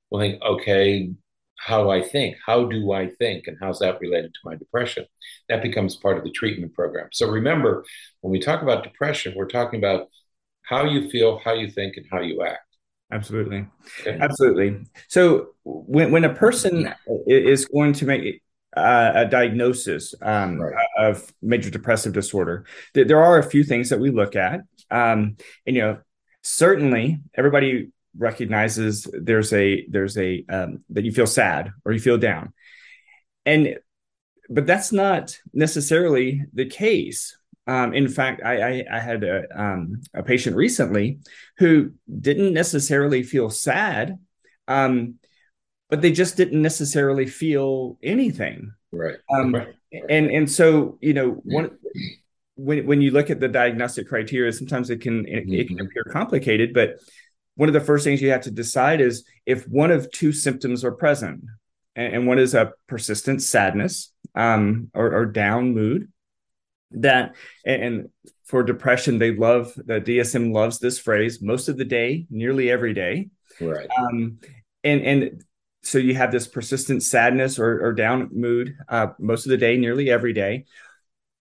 we'll 0.09 0.21
think, 0.21 0.41
okay, 0.41 1.11
how 1.59 1.83
do 1.83 1.89
I 1.89 2.01
think? 2.01 2.37
How 2.45 2.65
do 2.65 2.91
I 2.91 3.09
think? 3.11 3.47
And 3.47 3.57
how's 3.61 3.79
that 3.79 3.99
related 4.01 4.33
to 4.33 4.39
my 4.43 4.55
depression? 4.55 5.05
That 5.49 5.61
becomes 5.61 5.95
part 5.95 6.17
of 6.17 6.23
the 6.23 6.31
treatment 6.31 6.73
program. 6.73 7.09
So 7.13 7.29
remember, 7.29 7.85
when 8.21 8.31
we 8.31 8.39
talk 8.39 8.61
about 8.61 8.83
depression, 8.83 9.33
we're 9.35 9.47
talking 9.47 9.79
about 9.79 10.07
how 10.63 10.85
you 10.85 11.09
feel, 11.09 11.39
how 11.43 11.53
you 11.53 11.69
think, 11.69 11.97
and 11.97 12.05
how 12.11 12.21
you 12.21 12.43
act. 12.43 12.59
Absolutely. 13.11 13.67
Okay. 14.01 14.17
Absolutely. 14.19 14.83
So 15.09 15.49
when, 15.63 16.11
when 16.11 16.23
a 16.23 16.33
person 16.33 16.93
is 17.27 17.65
going 17.65 17.93
to 17.93 18.05
make 18.05 18.41
uh, 18.75 19.11
a 19.15 19.25
diagnosis 19.25 20.13
um, 20.21 20.59
right. 20.59 20.87
of 20.97 21.33
major 21.41 21.69
depressive 21.69 22.13
disorder, 22.13 22.65
there 22.93 23.23
are 23.23 23.37
a 23.37 23.49
few 23.49 23.63
things 23.63 23.89
that 23.89 23.99
we 23.99 24.11
look 24.11 24.35
at. 24.35 24.61
Um, 24.91 25.37
and, 25.65 25.75
you 25.75 25.81
know, 25.81 25.97
certainly 26.41 27.21
everybody 27.33 27.89
recognizes 28.17 29.07
there's 29.13 29.51
a 29.51 29.85
there's 29.89 30.17
a 30.17 30.45
um, 30.49 30.83
that 30.89 31.03
you 31.03 31.11
feel 31.11 31.27
sad 31.27 31.71
or 31.83 31.91
you 31.91 31.99
feel 31.99 32.17
down 32.17 32.53
and 33.45 33.77
but 34.49 34.65
that's 34.65 34.91
not 34.91 35.37
necessarily 35.53 36.43
the 36.53 36.65
case 36.65 37.37
um, 37.67 37.93
in 37.93 38.07
fact 38.07 38.41
i 38.43 38.79
i, 38.79 38.83
I 38.91 38.99
had 38.99 39.23
a, 39.23 39.43
um, 39.55 40.01
a 40.13 40.23
patient 40.23 40.55
recently 40.55 41.19
who 41.57 41.91
didn't 42.21 42.53
necessarily 42.53 43.23
feel 43.23 43.49
sad 43.49 44.17
um, 44.67 45.15
but 45.89 46.01
they 46.01 46.11
just 46.11 46.37
didn't 46.37 46.61
necessarily 46.61 47.25
feel 47.25 47.97
anything 48.01 48.71
right, 48.91 49.17
um, 49.29 49.53
right. 49.53 49.75
and 50.09 50.29
and 50.29 50.49
so 50.49 50.97
you 51.01 51.13
know 51.13 51.31
one 51.43 51.77
when, 52.55 52.85
when 52.85 53.01
you 53.01 53.11
look 53.11 53.29
at 53.29 53.39
the 53.39 53.47
diagnostic 53.47 54.07
criteria 54.07 54.51
sometimes 54.51 54.89
it 54.89 55.01
can 55.01 55.25
it, 55.27 55.47
it 55.49 55.67
can 55.67 55.77
mm-hmm. 55.77 55.85
appear 55.85 56.03
complicated 56.11 56.73
but 56.73 56.97
one 57.55 57.69
of 57.69 57.73
the 57.73 57.81
first 57.81 58.03
things 58.03 58.21
you 58.21 58.31
have 58.31 58.41
to 58.41 58.51
decide 58.51 59.01
is 59.01 59.25
if 59.45 59.67
one 59.67 59.91
of 59.91 60.11
two 60.11 60.31
symptoms 60.31 60.83
are 60.83 60.91
present, 60.91 61.43
and, 61.95 62.27
one 62.27 62.39
is 62.39 62.53
a 62.53 62.73
persistent 62.87 63.41
sadness 63.41 64.11
um, 64.35 64.91
or, 64.93 65.13
or, 65.13 65.25
down 65.25 65.73
mood. 65.73 66.11
That 66.91 67.35
and 67.65 68.09
for 68.43 68.63
depression, 68.63 69.17
they 69.17 69.33
love 69.33 69.73
the 69.75 70.01
DSM 70.01 70.53
loves 70.53 70.79
this 70.79 70.99
phrase 70.99 71.41
most 71.41 71.69
of 71.69 71.77
the 71.77 71.85
day, 71.85 72.27
nearly 72.29 72.69
every 72.69 72.93
day. 72.93 73.29
Right. 73.59 73.87
Um, 73.97 74.39
and 74.83 75.01
and 75.01 75.43
so 75.85 75.97
you 75.97 76.15
have 76.15 76.31
this 76.31 76.47
persistent 76.47 77.03
sadness 77.03 77.59
or, 77.59 77.85
or 77.85 77.93
down 77.93 78.29
mood 78.33 78.75
uh, 78.89 79.07
most 79.19 79.45
of 79.45 79.51
the 79.51 79.57
day, 79.57 79.77
nearly 79.77 80.09
every 80.09 80.33
day, 80.33 80.65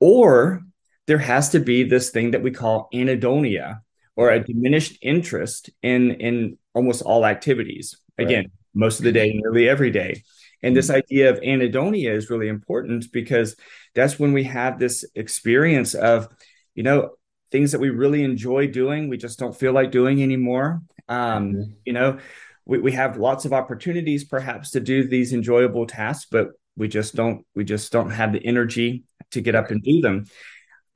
or 0.01 0.63
there 1.07 1.19
has 1.19 1.51
to 1.51 1.61
be 1.61 1.83
this 1.83 2.11
thing 2.11 2.33
that 2.33 2.43
we 2.43 2.51
call 2.51 2.89
anhedonia, 2.93 3.81
or 4.17 4.31
a 4.31 4.45
diminished 4.45 4.99
interest 5.03 5.71
in 5.83 6.13
in 6.13 6.59
almost 6.75 7.03
all 7.03 7.25
activities 7.25 7.97
again 8.19 8.45
right. 8.45 8.51
most 8.75 8.99
of 8.99 9.05
the 9.05 9.13
day 9.13 9.33
nearly 9.33 9.69
every 9.69 9.91
day 9.91 10.23
and 10.63 10.77
this 10.77 10.89
mm-hmm. 10.89 10.97
idea 10.97 11.31
of 11.31 11.41
anhedonia 11.41 12.11
is 12.11 12.31
really 12.31 12.49
important 12.49 13.11
because 13.13 13.57
that's 13.95 14.19
when 14.19 14.33
we 14.33 14.45
have 14.45 14.79
this 14.79 15.05
experience 15.15 15.95
of 15.95 16.29
you 16.75 16.83
know 16.83 17.11
things 17.51 17.73
that 17.73 17.81
we 17.81 17.91
really 17.91 18.23
enjoy 18.23 18.67
doing 18.67 19.09
we 19.09 19.17
just 19.17 19.39
don't 19.39 19.57
feel 19.57 19.73
like 19.73 19.91
doing 19.91 20.23
anymore 20.23 20.83
um, 21.09 21.53
mm-hmm. 21.53 21.71
you 21.85 21.93
know 21.93 22.19
we, 22.67 22.79
we 22.79 22.93
have 22.93 23.17
lots 23.17 23.45
of 23.45 23.53
opportunities 23.53 24.25
perhaps 24.25 24.71
to 24.71 24.81
do 24.81 25.07
these 25.07 25.33
enjoyable 25.33 25.87
tasks 25.87 26.27
but 26.31 26.51
we 26.77 26.89
just 26.89 27.15
don't 27.15 27.45
we 27.55 27.65
just 27.65 27.93
don't 27.93 28.11
have 28.11 28.33
the 28.33 28.45
energy 28.45 29.05
to 29.31 29.41
get 29.41 29.55
up 29.55 29.71
and 29.71 29.83
do 29.83 30.01
them 30.01 30.25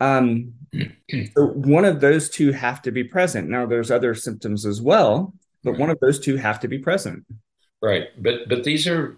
um, 0.01 0.55
so 1.35 1.47
one 1.47 1.85
of 1.85 2.01
those 2.01 2.29
two 2.29 2.53
have 2.53 2.83
to 2.83 2.91
be 2.91 3.05
present. 3.05 3.49
Now 3.49 3.67
there's 3.67 3.91
other 3.91 4.15
symptoms 4.15 4.65
as 4.65 4.81
well, 4.81 5.35
but 5.65 5.79
one 5.79 5.91
of 5.91 5.99
those 6.01 6.21
two 6.21 6.37
have 6.37 6.61
to 6.61 6.69
be 6.69 6.79
present. 6.79 7.25
Right. 7.83 8.07
But 8.23 8.49
but 8.49 8.65
these 8.65 8.87
are 8.87 9.17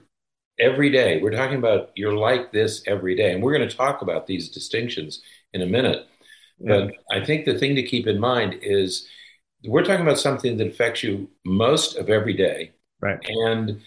every 0.59 0.91
day. 0.91 1.21
We're 1.21 1.31
talking 1.31 1.59
about 1.59 1.91
you're 1.95 2.17
like 2.17 2.53
this 2.53 2.83
every 2.87 3.17
day. 3.17 3.33
And 3.33 3.43
we're 3.43 3.57
going 3.57 3.69
to 3.69 3.77
talk 3.77 4.03
about 4.03 4.27
these 4.27 4.51
distinctions 4.51 5.23
in 5.53 5.63
a 5.63 5.67
minute. 5.67 6.07
Yeah. 6.59 6.87
But 6.87 6.93
I 7.11 7.25
think 7.25 7.45
the 7.45 7.59
thing 7.59 7.75
to 7.77 7.83
keep 7.83 8.07
in 8.07 8.19
mind 8.19 8.59
is 8.63 9.09
we're 9.65 9.85
talking 9.85 10.07
about 10.07 10.19
something 10.19 10.57
that 10.57 10.69
affects 10.69 11.03
you 11.03 11.29
most 11.45 11.97
of 11.97 12.09
every 12.11 12.35
day. 12.35 12.73
Right. 13.01 13.19
And 13.29 13.81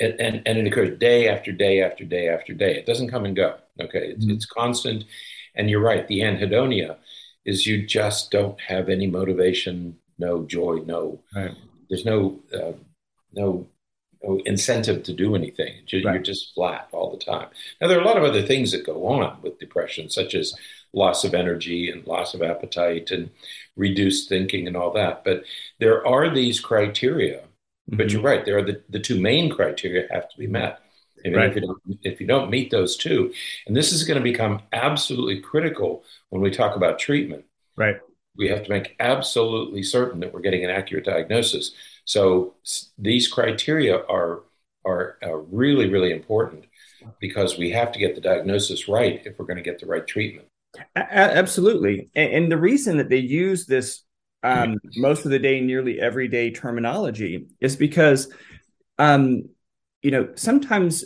and, 0.00 0.42
and 0.46 0.58
it 0.58 0.66
occurs 0.66 0.98
day 0.98 1.28
after 1.28 1.52
day 1.52 1.80
after 1.80 2.04
day 2.04 2.28
after 2.28 2.54
day. 2.54 2.76
It 2.76 2.86
doesn't 2.86 3.10
come 3.10 3.24
and 3.24 3.36
go. 3.36 3.56
Okay. 3.80 4.08
It's, 4.08 4.24
mm-hmm. 4.24 4.34
it's 4.34 4.46
constant 4.46 5.04
and 5.54 5.68
you're 5.68 5.80
right, 5.80 6.06
the 6.08 6.20
anhedonia 6.20 6.96
is 7.44 7.66
you 7.66 7.86
just 7.86 8.30
don't 8.30 8.60
have 8.60 8.88
any 8.88 9.06
motivation, 9.06 9.98
no 10.18 10.44
joy, 10.44 10.76
no, 10.86 11.20
right. 11.34 11.54
there's 11.88 12.04
no, 12.04 12.40
uh, 12.54 12.72
no, 13.32 13.66
no 14.22 14.40
incentive 14.46 15.02
to 15.02 15.12
do 15.12 15.34
anything. 15.34 15.74
You're, 15.88 16.02
right. 16.02 16.24
just 16.24 16.54
flat 16.54 16.88
all 16.92 17.10
the 17.10 17.24
time. 17.24 17.48
Now, 17.80 17.88
there 17.88 17.98
are 17.98 18.02
a 18.02 18.06
lot 18.06 18.16
of 18.16 18.24
other 18.24 18.42
things 18.42 18.70
that 18.72 18.86
go 18.86 19.06
on 19.08 19.42
with 19.42 19.58
depression, 19.58 20.08
such 20.08 20.34
as 20.34 20.54
loss 20.92 21.24
of 21.24 21.34
energy 21.34 21.90
and 21.90 22.06
loss 22.06 22.34
of 22.34 22.42
appetite 22.42 23.10
and 23.10 23.30
reduced 23.76 24.28
thinking 24.28 24.66
and 24.66 24.76
all 24.76 24.92
that. 24.92 25.24
But 25.24 25.44
there 25.78 26.06
are 26.06 26.32
these 26.32 26.60
criteria. 26.60 27.38
Mm-hmm. 27.38 27.96
But 27.96 28.10
you're 28.10 28.22
right, 28.22 28.44
there 28.44 28.58
are 28.58 28.62
the, 28.62 28.82
the 28.88 29.00
two 29.00 29.20
main 29.20 29.50
criteria 29.50 30.06
have 30.10 30.28
to 30.28 30.38
be 30.38 30.46
met. 30.46 30.80
Right. 31.24 31.50
if, 31.50 31.54
you 31.54 31.60
don't, 31.60 31.78
if 32.02 32.20
you 32.20 32.26
don't 32.26 32.50
meet 32.50 32.70
those 32.70 32.96
two, 32.96 33.32
and 33.66 33.76
this 33.76 33.92
is 33.92 34.02
going 34.02 34.18
to 34.18 34.22
become 34.24 34.62
absolutely 34.72 35.40
critical 35.40 36.04
when 36.30 36.42
we 36.42 36.50
talk 36.50 36.74
about 36.74 36.98
treatment. 36.98 37.44
Right. 37.76 37.96
We 38.36 38.48
have 38.48 38.64
to 38.64 38.70
make 38.70 38.96
absolutely 38.98 39.82
certain 39.84 40.20
that 40.20 40.32
we're 40.32 40.40
getting 40.40 40.64
an 40.64 40.70
accurate 40.70 41.04
diagnosis. 41.04 41.74
So 42.04 42.54
these 42.98 43.28
criteria 43.28 43.98
are 44.06 44.40
are, 44.84 45.16
are 45.22 45.38
really 45.38 45.88
really 45.88 46.10
important 46.10 46.64
because 47.20 47.56
we 47.56 47.70
have 47.70 47.92
to 47.92 47.98
get 47.98 48.14
the 48.14 48.20
diagnosis 48.20 48.88
right 48.88 49.22
if 49.24 49.38
we're 49.38 49.46
going 49.46 49.58
to 49.58 49.62
get 49.62 49.78
the 49.78 49.86
right 49.86 50.06
treatment. 50.06 50.48
Absolutely, 50.96 52.08
and, 52.14 52.32
and, 52.32 52.52
the 52.52 52.56
reason 52.56 52.96
that 52.96 53.08
they 53.08 53.18
use 53.18 53.66
this 53.66 54.04
um, 54.42 54.78
most 54.96 55.24
of 55.24 55.30
the 55.30 55.38
day, 55.38 55.60
nearly 55.60 56.00
everyday 56.00 56.50
terminology 56.50 57.46
is 57.60 57.76
because 57.76 58.32
um, 58.98 59.42
you 60.02 60.10
know, 60.10 60.28
sometimes 60.34 61.04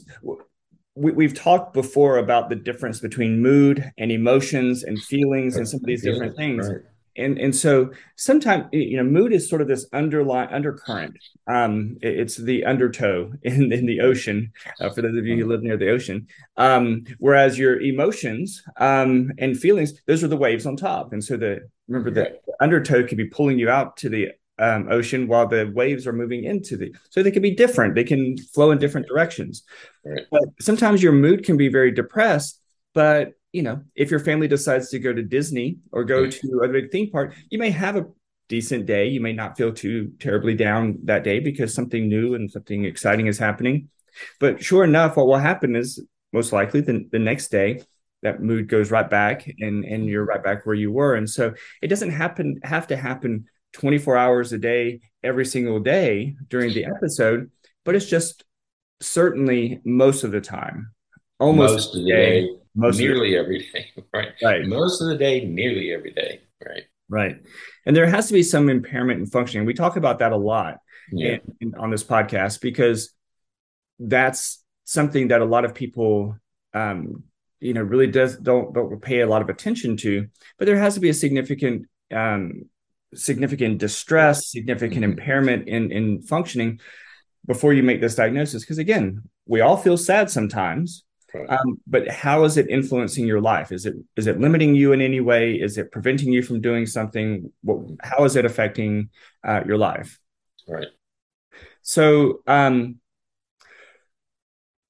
we, 0.94 1.24
have 1.24 1.34
talked 1.34 1.74
before 1.74 2.16
about 2.18 2.48
the 2.48 2.56
difference 2.56 3.00
between 3.00 3.40
mood 3.40 3.92
and 3.98 4.10
emotions 4.10 4.82
and 4.82 4.98
feelings 5.02 5.56
and 5.56 5.68
some 5.68 5.80
of 5.80 5.86
these 5.86 6.02
different 6.02 6.36
things. 6.36 6.68
Right. 6.68 6.80
And, 7.16 7.38
and 7.38 7.54
so 7.54 7.90
sometimes 8.16 8.66
you 8.72 8.96
know 8.96 9.04
mood 9.04 9.32
is 9.32 9.48
sort 9.48 9.62
of 9.62 9.68
this 9.68 9.86
underlying 9.92 10.50
undercurrent. 10.50 11.18
Um, 11.46 11.96
it's 12.02 12.36
the 12.36 12.64
undertow 12.64 13.32
in, 13.42 13.72
in 13.72 13.86
the 13.86 14.00
ocean 14.00 14.52
uh, 14.80 14.90
for 14.90 15.02
those 15.02 15.16
of 15.16 15.26
you 15.26 15.36
who 15.36 15.48
live 15.48 15.62
near 15.62 15.76
the 15.76 15.90
ocean. 15.90 16.26
Um, 16.56 17.04
whereas 17.18 17.58
your 17.58 17.80
emotions 17.80 18.62
um, 18.78 19.32
and 19.38 19.58
feelings 19.58 19.94
those 20.06 20.22
are 20.22 20.28
the 20.28 20.36
waves 20.36 20.66
on 20.66 20.76
top. 20.76 21.12
And 21.12 21.22
so 21.22 21.36
the 21.36 21.68
remember 21.88 22.10
the 22.10 22.38
undertow 22.60 23.06
could 23.06 23.18
be 23.18 23.26
pulling 23.26 23.58
you 23.58 23.68
out 23.68 23.96
to 23.98 24.08
the 24.08 24.30
um, 24.58 24.88
ocean 24.90 25.28
while 25.28 25.46
the 25.46 25.70
waves 25.74 26.06
are 26.06 26.14
moving 26.14 26.44
into 26.44 26.76
the 26.76 26.94
so 27.10 27.22
they 27.22 27.30
can 27.30 27.42
be 27.42 27.54
different. 27.54 27.94
They 27.94 28.04
can 28.04 28.38
flow 28.38 28.70
in 28.70 28.78
different 28.78 29.06
directions. 29.06 29.62
But 30.30 30.44
sometimes 30.60 31.02
your 31.02 31.12
mood 31.12 31.44
can 31.44 31.56
be 31.56 31.68
very 31.68 31.90
depressed 31.90 32.60
but 32.96 33.34
you 33.56 33.62
know 33.62 33.82
if 33.94 34.10
your 34.10 34.20
family 34.20 34.48
decides 34.48 34.88
to 34.90 34.98
go 34.98 35.12
to 35.12 35.22
disney 35.22 35.78
or 35.92 36.04
go 36.04 36.28
to 36.28 36.60
a 36.64 36.68
big 36.68 36.90
theme 36.92 37.10
park 37.10 37.34
you 37.50 37.58
may 37.58 37.70
have 37.70 37.96
a 37.96 38.06
decent 38.48 38.86
day. 38.86 39.08
You 39.08 39.20
may 39.20 39.32
not 39.32 39.56
feel 39.56 39.72
too 39.72 40.12
terribly 40.20 40.54
down 40.54 40.98
that 41.04 41.24
day 41.24 41.40
because 41.40 41.74
something 41.74 42.08
new 42.08 42.34
and 42.34 42.50
something 42.50 42.84
exciting 42.84 43.26
is 43.26 43.38
happening. 43.38 43.88
But 44.40 44.62
sure 44.62 44.84
enough 44.84 45.16
what 45.16 45.26
will 45.26 45.38
happen 45.38 45.76
is 45.76 46.00
most 46.32 46.52
likely 46.52 46.80
the, 46.80 47.08
the 47.10 47.18
next 47.18 47.48
day 47.48 47.82
that 48.22 48.42
mood 48.42 48.68
goes 48.68 48.90
right 48.90 49.08
back 49.08 49.50
and 49.58 49.84
and 49.84 50.06
you're 50.06 50.24
right 50.24 50.42
back 50.42 50.64
where 50.64 50.74
you 50.74 50.90
were. 50.90 51.14
And 51.14 51.28
so 51.28 51.54
it 51.82 51.88
doesn't 51.88 52.10
happen 52.10 52.60
have 52.62 52.86
to 52.88 52.96
happen 52.96 53.46
24 53.72 54.16
hours 54.16 54.52
a 54.52 54.58
day 54.58 55.00
every 55.22 55.44
single 55.44 55.80
day 55.80 56.34
during 56.48 56.72
the 56.72 56.84
episode 56.84 57.50
but 57.84 57.94
it's 57.94 58.06
just 58.06 58.44
certainly 59.00 59.80
most 59.84 60.24
of 60.24 60.32
the 60.32 60.40
time, 60.40 60.92
almost 61.38 61.72
most 61.72 61.94
of 61.94 62.02
the 62.02 62.10
day, 62.10 62.40
day 62.42 62.48
most 62.76 62.98
nearly 62.98 63.36
every 63.36 63.66
day, 63.72 63.90
right? 64.14 64.32
Right. 64.42 64.66
Most 64.66 65.00
of 65.00 65.08
the 65.08 65.16
day, 65.16 65.44
nearly 65.44 65.92
every 65.92 66.12
day, 66.12 66.42
right? 66.64 66.84
Right. 67.08 67.36
And 67.84 67.96
there 67.96 68.06
has 68.06 68.28
to 68.28 68.32
be 68.32 68.42
some 68.42 68.68
impairment 68.68 69.20
in 69.20 69.26
functioning. 69.26 69.66
We 69.66 69.74
talk 69.74 69.96
about 69.96 70.18
that 70.20 70.32
a 70.32 70.36
lot 70.36 70.78
yeah. 71.12 71.38
in, 71.60 71.72
in, 71.72 71.74
on 71.76 71.90
this 71.90 72.04
podcast 72.04 72.60
because 72.60 73.12
that's 73.98 74.62
something 74.84 75.28
that 75.28 75.40
a 75.40 75.44
lot 75.44 75.64
of 75.64 75.74
people 75.74 76.36
um, 76.74 77.24
you 77.60 77.72
know 77.72 77.82
really 77.82 78.06
does 78.06 78.36
don't 78.36 78.74
don't 78.74 79.00
pay 79.00 79.20
a 79.20 79.26
lot 79.26 79.42
of 79.42 79.48
attention 79.48 79.96
to 79.96 80.28
but 80.58 80.66
there 80.66 80.78
has 80.78 80.94
to 80.94 81.00
be 81.00 81.08
a 81.08 81.14
significant 81.14 81.86
um, 82.12 82.64
significant 83.14 83.78
distress 83.78 84.50
significant 84.50 85.02
mm-hmm. 85.02 85.12
impairment 85.12 85.68
in 85.68 85.90
in 85.90 86.22
functioning 86.22 86.78
before 87.46 87.72
you 87.72 87.82
make 87.82 88.00
this 88.00 88.14
diagnosis 88.14 88.62
because 88.62 88.78
again 88.78 89.22
we 89.46 89.60
all 89.60 89.76
feel 89.76 89.96
sad 89.96 90.30
sometimes 90.30 91.04
right. 91.34 91.48
um, 91.50 91.80
but 91.86 92.08
how 92.08 92.44
is 92.44 92.56
it 92.56 92.68
influencing 92.68 93.26
your 93.26 93.40
life 93.40 93.72
is 93.72 93.86
it 93.86 93.94
is 94.16 94.26
it 94.26 94.40
limiting 94.40 94.74
you 94.74 94.92
in 94.92 95.00
any 95.00 95.20
way 95.20 95.54
is 95.54 95.78
it 95.78 95.90
preventing 95.92 96.32
you 96.32 96.42
from 96.42 96.60
doing 96.60 96.86
something 96.86 97.50
what, 97.62 97.80
how 98.02 98.24
is 98.24 98.36
it 98.36 98.44
affecting 98.44 99.08
uh, 99.44 99.62
your 99.66 99.78
life 99.78 100.18
right 100.68 100.88
so 101.82 102.42
um, 102.46 102.96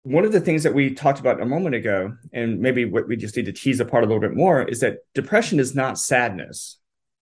one 0.07 0.25
of 0.25 0.31
the 0.31 0.41
things 0.41 0.63
that 0.63 0.73
we 0.73 0.95
talked 0.95 1.19
about 1.19 1.43
a 1.43 1.45
moment 1.45 1.75
ago, 1.75 2.17
and 2.33 2.61
maybe 2.61 2.85
what 2.85 3.09
we 3.09 3.17
just 3.17 3.37
need 3.37 3.47
to 3.47 3.53
tease 3.53 3.81
apart 3.81 4.05
a 4.05 4.07
little 4.07 4.21
bit 4.21 4.37
more, 4.37 4.63
is 4.63 4.79
that 4.79 4.99
depression 5.15 5.59
is 5.59 5.75
not 5.75 5.99
sadness. 5.99 6.79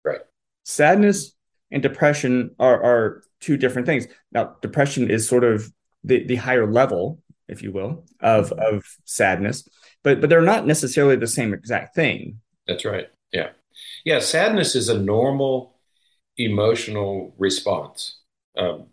Right. 0.05 0.21
Sadness 0.65 1.35
and 1.73 1.83
depression 1.83 2.55
are, 2.61 2.81
are 2.81 3.23
two 3.41 3.57
different 3.57 3.87
things. 3.87 4.07
Now, 4.31 4.55
depression 4.63 5.11
is 5.11 5.29
sort 5.29 5.43
of 5.43 5.73
the, 6.05 6.25
the 6.25 6.37
higher 6.37 6.71
level, 6.71 7.21
if 7.49 7.63
you 7.63 7.73
will, 7.73 8.05
of, 8.21 8.51
mm-hmm. 8.51 8.77
of 8.77 8.85
sadness, 9.05 9.69
but 10.03 10.21
but 10.21 10.31
they're 10.31 10.43
not 10.43 10.67
necessarily 10.67 11.17
the 11.17 11.27
same 11.27 11.53
exact 11.53 11.95
thing. 11.95 12.41
That's 12.67 12.85
right. 12.85 13.09
Yeah. 13.33 13.51
Yeah. 14.05 14.21
Sadness 14.21 14.75
is 14.75 14.89
a 14.89 14.99
normal 14.99 15.75
emotional 16.37 17.35
response 17.39 18.21
um, 18.57 18.87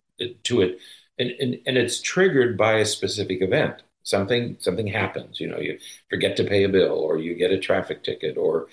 to 0.44 0.62
it 0.62 0.80
and, 1.18 1.32
and, 1.40 1.58
and 1.66 1.78
it's 1.78 2.02
triggered 2.02 2.58
by 2.58 2.74
a 2.74 2.86
specific 2.86 3.42
event 3.42 3.84
something 4.04 4.58
something 4.60 4.88
happens 4.88 5.40
you 5.40 5.48
know 5.48 5.60
you 5.60 5.78
forget 6.10 6.36
to 6.36 6.44
pay 6.44 6.64
a 6.64 6.70
bill 6.70 7.00
or 7.00 7.18
you 7.18 7.36
get 7.36 7.52
a 7.52 7.60
traffic 7.60 8.04
ticket 8.04 8.38
or 8.38 8.68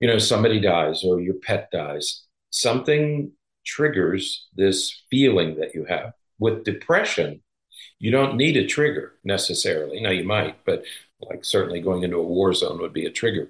you 0.00 0.08
know 0.08 0.18
somebody 0.18 0.60
dies 0.60 1.04
or 1.04 1.20
your 1.20 1.34
pet 1.34 1.68
dies 1.70 2.24
something 2.50 3.30
triggers 3.66 4.48
this 4.54 5.02
feeling 5.10 5.56
that 5.56 5.74
you 5.74 5.84
have 5.84 6.12
with 6.38 6.64
depression 6.64 7.40
you 8.04 8.10
don't 8.10 8.36
need 8.36 8.56
a 8.56 8.66
trigger 8.66 9.14
necessarily 9.24 10.00
now 10.00 10.10
you 10.10 10.24
might 10.24 10.56
but 10.64 10.84
like 11.20 11.44
certainly 11.44 11.80
going 11.80 12.02
into 12.02 12.18
a 12.18 12.22
war 12.22 12.52
zone 12.52 12.80
would 12.80 12.92
be 12.92 13.06
a 13.06 13.10
trigger 13.10 13.48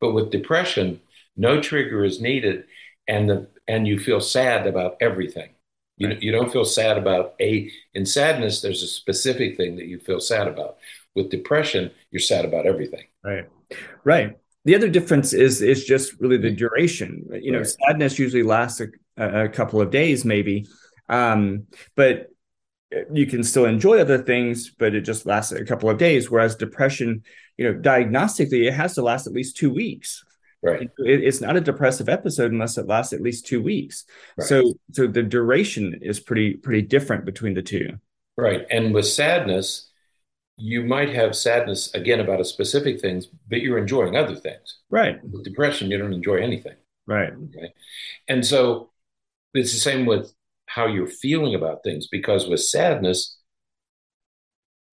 but 0.00 0.12
with 0.12 0.30
depression 0.30 1.00
no 1.36 1.60
trigger 1.60 2.04
is 2.04 2.20
needed 2.20 2.64
and 3.08 3.28
the 3.28 3.48
and 3.68 3.88
you 3.88 3.98
feel 3.98 4.20
sad 4.20 4.66
about 4.66 4.96
everything 5.00 5.50
you, 5.96 6.08
right. 6.08 6.22
you 6.22 6.30
don't 6.30 6.52
feel 6.52 6.64
sad 6.64 6.98
about 6.98 7.34
a, 7.40 7.70
in 7.94 8.04
sadness, 8.04 8.60
there's 8.60 8.82
a 8.82 8.86
specific 8.86 9.56
thing 9.56 9.76
that 9.76 9.86
you 9.86 9.98
feel 9.98 10.20
sad 10.20 10.46
about. 10.46 10.76
With 11.14 11.30
depression, 11.30 11.90
you're 12.10 12.20
sad 12.20 12.44
about 12.44 12.66
everything. 12.66 13.04
Right. 13.24 13.48
Right. 14.04 14.36
The 14.66 14.74
other 14.74 14.88
difference 14.88 15.32
is 15.32 15.62
is 15.62 15.84
just 15.84 16.20
really 16.20 16.36
the 16.36 16.50
duration. 16.50 17.26
You 17.40 17.52
know, 17.52 17.58
right. 17.58 17.66
sadness 17.66 18.18
usually 18.18 18.42
lasts 18.42 18.82
a, 18.82 18.88
a, 19.16 19.48
couple 19.48 19.80
of 19.80 19.90
days, 19.90 20.24
maybe, 20.24 20.66
um, 21.08 21.66
but 21.94 22.30
you 23.12 23.26
can 23.26 23.42
still 23.42 23.64
enjoy 23.64 24.00
other 24.00 24.18
things, 24.18 24.70
but 24.70 24.94
it 24.94 25.02
just 25.02 25.26
lasts 25.26 25.52
a 25.52 25.64
couple 25.64 25.90
of 25.90 25.98
days. 25.98 26.30
Whereas 26.30 26.56
depression, 26.56 27.22
you 27.56 27.64
know, 27.64 27.78
diagnostically, 27.78 28.66
it 28.66 28.72
has 28.72 28.94
to 28.94 29.02
last 29.02 29.26
at 29.26 29.32
least 29.32 29.56
two 29.56 29.72
weeks. 29.72 30.24
Right. 30.62 30.90
It, 30.98 31.22
it's 31.22 31.40
not 31.40 31.56
a 31.56 31.60
depressive 31.60 32.08
episode 32.08 32.50
unless 32.50 32.78
it 32.78 32.86
lasts 32.86 33.12
at 33.12 33.20
least 33.20 33.46
two 33.46 33.62
weeks. 33.62 34.04
Right. 34.36 34.48
So 34.48 34.74
so 34.92 35.06
the 35.06 35.22
duration 35.22 36.00
is 36.02 36.18
pretty 36.18 36.54
pretty 36.54 36.82
different 36.82 37.24
between 37.24 37.54
the 37.54 37.62
two. 37.62 37.98
Right. 38.36 38.66
And 38.70 38.92
with 38.92 39.06
sadness, 39.06 39.90
you 40.56 40.82
might 40.82 41.10
have 41.14 41.36
sadness 41.36 41.94
again 41.94 42.20
about 42.20 42.40
a 42.40 42.44
specific 42.44 43.00
things, 43.00 43.26
but 43.48 43.60
you're 43.60 43.78
enjoying 43.78 44.16
other 44.16 44.34
things. 44.34 44.78
Right. 44.90 45.22
With 45.22 45.44
depression, 45.44 45.90
you 45.90 45.98
don't 45.98 46.12
enjoy 46.12 46.36
anything. 46.36 46.74
Right. 47.06 47.32
Okay. 47.32 47.72
And 48.26 48.44
so 48.44 48.90
it's 49.54 49.72
the 49.72 49.78
same 49.78 50.06
with 50.06 50.32
how 50.76 50.86
you're 50.86 51.06
feeling 51.06 51.54
about 51.54 51.82
things 51.82 52.06
because 52.06 52.46
with 52.46 52.60
sadness, 52.60 53.38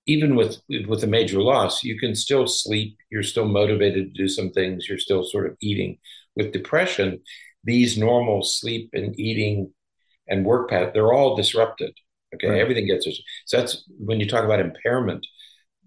even 0.06 0.36
with 0.36 0.62
with 0.88 1.04
a 1.04 1.08
major 1.08 1.42
loss, 1.42 1.84
you 1.84 2.00
can 2.00 2.16
still 2.16 2.48
sleep. 2.48 2.96
You're 3.12 3.22
still 3.22 3.48
motivated 3.48 4.06
to 4.06 4.22
do 4.22 4.30
some 4.30 4.50
things. 4.52 4.88
You're 4.88 4.98
still 4.98 5.26
sort 5.26 5.46
of 5.46 5.58
eating. 5.60 5.98
With 6.38 6.54
depression, 6.54 7.20
these 7.66 7.98
normal 7.98 8.44
sleep 8.44 8.92
and 8.94 9.18
eating 9.20 9.72
and 10.30 10.46
work 10.46 10.70
path 10.70 10.94
they're 10.94 11.12
all 11.12 11.36
disrupted. 11.36 11.94
Okay, 12.34 12.48
right. 12.48 12.62
everything 12.62 12.88
gets 12.88 13.04
disrupted. 13.04 13.26
so 13.46 13.58
that's 13.58 13.84
when 14.00 14.22
you 14.22 14.28
talk 14.28 14.46
about 14.46 14.62
impairment. 14.62 15.28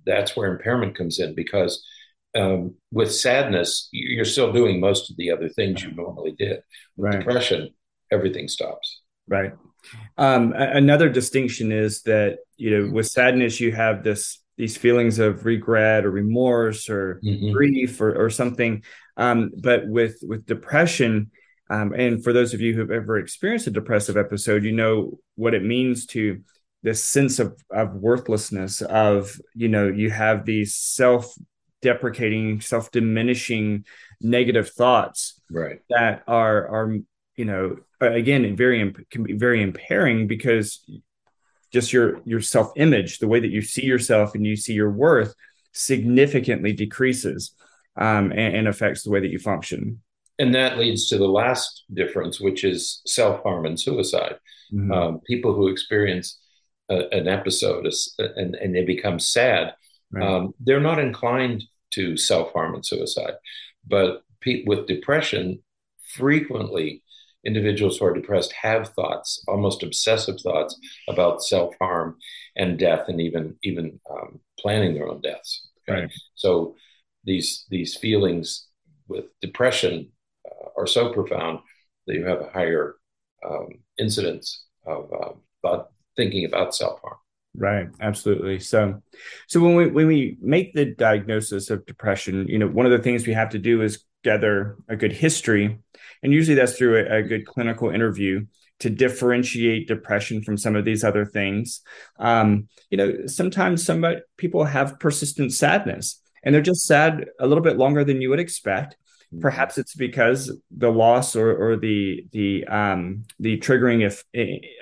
That's 0.05 0.37
where 0.37 0.53
impairment 0.53 0.95
comes 0.95 1.19
in 1.19 1.35
because 1.35 1.83
um, 2.37 2.75
with 2.93 3.15
sadness, 3.15 3.89
you're 3.93 4.27
still 4.27 4.53
doing 4.53 4.79
most 4.79 5.11
of 5.11 5.17
the 5.17 5.31
other 5.31 5.49
things 5.49 5.83
you 5.83 5.93
normally 5.93 6.33
did. 6.33 6.61
With 6.97 7.15
right. 7.15 7.19
depression, 7.19 7.71
everything 8.13 8.47
stops. 8.47 9.01
Right. 9.27 9.53
Um, 10.19 10.53
another 10.57 11.09
distinction 11.09 11.73
is 11.73 12.03
that 12.03 12.39
you 12.57 12.71
know 12.71 12.93
with 12.93 13.07
sadness 13.07 13.61
you 13.61 13.73
have 13.73 14.03
this 14.03 14.43
these 14.57 14.77
feelings 14.77 15.19
of 15.19 15.45
regret 15.45 16.07
or 16.07 16.11
remorse 16.11 16.89
or 16.89 17.21
mm-hmm. 17.23 17.53
grief 17.53 18.01
or, 18.01 18.15
or 18.15 18.31
something, 18.31 18.83
um, 19.17 19.53
but 19.59 19.87
with 19.87 20.19
with 20.23 20.47
depression, 20.47 21.31
um, 21.69 21.93
and 21.93 22.23
for 22.23 22.33
those 22.33 22.55
of 22.55 22.61
you 22.61 22.75
who've 22.75 22.91
ever 22.91 23.19
experienced 23.19 23.67
a 23.67 23.71
depressive 23.71 24.17
episode, 24.17 24.65
you 24.65 24.73
know 24.73 25.19
what 25.35 25.55
it 25.55 25.65
means 25.65 26.07
to 26.07 26.41
this 26.83 27.05
sense 27.05 27.39
of 27.39 27.61
of 27.71 27.95
worthlessness. 27.95 28.81
Of 28.83 29.41
you 29.55 29.69
know 29.69 29.89
you 29.89 30.11
have 30.11 30.45
these 30.45 30.75
self 30.75 31.35
deprecating, 31.83 32.61
self 32.61 32.91
diminishing 32.91 33.85
negative 34.21 34.71
thoughts 34.71 35.41
right. 35.51 35.81
that 35.91 36.23
are 36.27 36.69
are 36.69 36.97
you 37.37 37.45
know 37.45 37.77
again 38.01 38.45
it 38.45 38.57
very 38.57 38.95
can 39.11 39.23
be 39.23 39.33
very 39.33 39.63
impairing 39.63 40.27
because 40.27 40.85
just 41.73 41.93
your 41.93 42.21
your 42.25 42.41
self 42.41 42.73
image 42.77 43.19
the 43.19 43.29
way 43.29 43.41
that 43.41 43.51
you 43.51 43.63
see 43.63 43.85
yourself 43.85 44.35
and 44.35 44.47
you 44.47 44.57
see 44.57 44.73
your 44.73 44.91
worth 44.91 45.35
significantly 45.73 46.73
decreases 46.73 47.55
um, 47.99 48.31
and, 48.33 48.57
and, 48.57 48.69
affects 48.69 49.03
the 49.03 49.11
way 49.11 49.21
that 49.21 49.31
you 49.31 49.39
function 49.39 50.01
and 50.39 50.55
that 50.55 50.79
leads 50.79 51.09
to 51.09 51.19
the 51.19 51.29
last 51.29 51.85
difference 51.93 52.41
which 52.41 52.65
is 52.65 53.01
self-harm 53.07 53.67
and 53.67 53.79
suicide 53.81 54.37
mm-hmm. 54.73 54.93
um, 54.93 55.21
people 55.27 55.55
who 55.55 55.69
experience 55.69 56.39
a, 56.91 57.09
an 57.13 57.29
episode 57.29 57.87
and, 58.19 58.55
and 58.55 58.75
they 58.75 58.85
become 58.85 59.19
sad 59.19 59.75
right. 60.13 60.27
um, 60.27 60.55
they're 60.61 60.81
not 60.81 60.99
inclined 60.99 61.65
to 61.91 62.17
self-harm 62.17 62.75
and 62.75 62.85
suicide 62.85 63.35
but 63.87 64.23
pe- 64.41 64.65
with 64.67 64.87
depression 64.87 65.63
frequently 66.15 67.03
individuals 67.47 67.99
who 67.99 68.07
are 68.07 68.15
depressed 68.15 68.53
have 68.53 68.89
thoughts, 68.91 69.43
almost 69.49 69.83
obsessive 69.83 70.41
thoughts 70.41 70.79
about 71.09 71.43
self 71.43 71.75
harm 71.81 72.17
and 72.57 72.79
death, 72.79 73.09
and 73.09 73.21
even 73.21 73.57
even 73.63 74.01
um, 74.11 74.41
planning 74.59 74.95
their 74.95 75.09
own 75.09 75.21
deaths. 75.21 75.69
Okay? 75.89 76.03
Right. 76.03 76.13
So 76.35 76.75
these 77.25 77.65
these 77.71 77.97
feelings 77.97 78.67
with 79.09 79.27
depression 79.41 80.11
uh, 80.47 80.69
are 80.77 80.87
so 80.87 81.13
profound 81.13 81.61
that 82.07 82.15
you 82.15 82.25
have 82.25 82.41
a 82.41 82.51
higher 82.51 82.97
um, 83.49 83.69
incidence 83.99 84.65
of 84.85 85.11
uh, 85.13 85.33
thought, 85.63 85.89
thinking 86.17 86.45
about 86.45 86.75
self 86.75 87.01
harm. 87.01 87.17
Right, 87.59 87.89
absolutely. 88.01 88.61
So, 88.61 89.01
so 89.49 89.61
when 89.61 89.77
we 89.77 89.87
when 89.89 90.07
we 90.07 90.37
make 90.43 90.75
the 90.75 90.85
diagnosis 90.85 91.71
of 91.71 91.87
depression, 91.87 92.47
you 92.49 92.59
know, 92.59 92.69
one 92.69 92.85
of 92.85 92.93
the 92.93 92.99
things 92.99 93.27
we 93.27 93.33
have 93.33 93.51
to 93.51 93.59
do 93.59 93.81
is 93.81 94.05
gather 94.31 94.77
a 94.89 94.97
good 94.97 95.13
history 95.13 95.79
and 96.23 96.33
usually 96.33 96.57
that's 96.57 96.77
through 96.77 96.99
a, 96.99 97.19
a 97.19 97.23
good 97.23 97.47
clinical 97.47 97.91
interview 97.91 98.45
to 98.81 98.91
differentiate 98.91 99.89
depression 99.89 100.43
from 100.43 100.59
some 100.59 100.77
of 100.77 100.85
these 100.85 101.03
other 101.03 101.25
things. 101.25 101.81
Um, 102.19 102.69
you 102.91 102.99
know, 102.99 103.27
sometimes 103.27 103.85
some 103.85 104.05
people 104.37 104.65
have 104.65 104.99
persistent 105.01 105.53
sadness 105.53 106.21
and 106.43 106.55
they're 106.55 106.63
just 106.63 106.87
sad 106.87 107.27
a 107.41 107.47
little 107.47 107.63
bit 107.63 107.79
longer 107.79 108.05
than 108.05 108.21
you 108.21 108.31
would 108.31 108.41
expect. 108.41 108.97
Mm-hmm. 109.33 109.41
Perhaps 109.41 109.79
it's 109.79 109.95
because 109.95 110.53
the 110.71 110.91
loss 110.91 111.37
or, 111.37 111.55
or 111.57 111.77
the 111.77 112.27
the 112.33 112.65
um, 112.67 113.25
the 113.41 113.59
triggering 113.59 114.05
if 114.05 114.25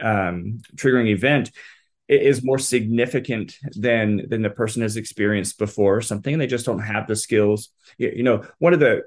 um, 0.02 0.60
triggering 0.76 1.08
event 1.08 1.50
is 2.08 2.44
more 2.44 2.58
significant 2.58 3.56
than 3.72 4.28
than 4.28 4.42
the 4.42 4.50
person 4.50 4.82
has 4.82 4.96
experienced 4.96 5.58
before 5.58 6.02
something 6.02 6.34
and 6.34 6.40
they 6.42 6.46
just 6.46 6.66
don't 6.66 6.80
have 6.80 7.06
the 7.06 7.16
skills 7.16 7.70
you, 7.96 8.12
you 8.16 8.22
know 8.22 8.44
one 8.58 8.74
of 8.74 8.80
the 8.80 9.00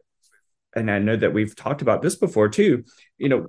and 0.77 0.91
I 0.91 0.99
know 0.99 1.15
that 1.15 1.33
we've 1.33 1.55
talked 1.55 1.81
about 1.81 2.01
this 2.01 2.15
before 2.15 2.49
too, 2.49 2.83
you 3.17 3.29
know, 3.29 3.47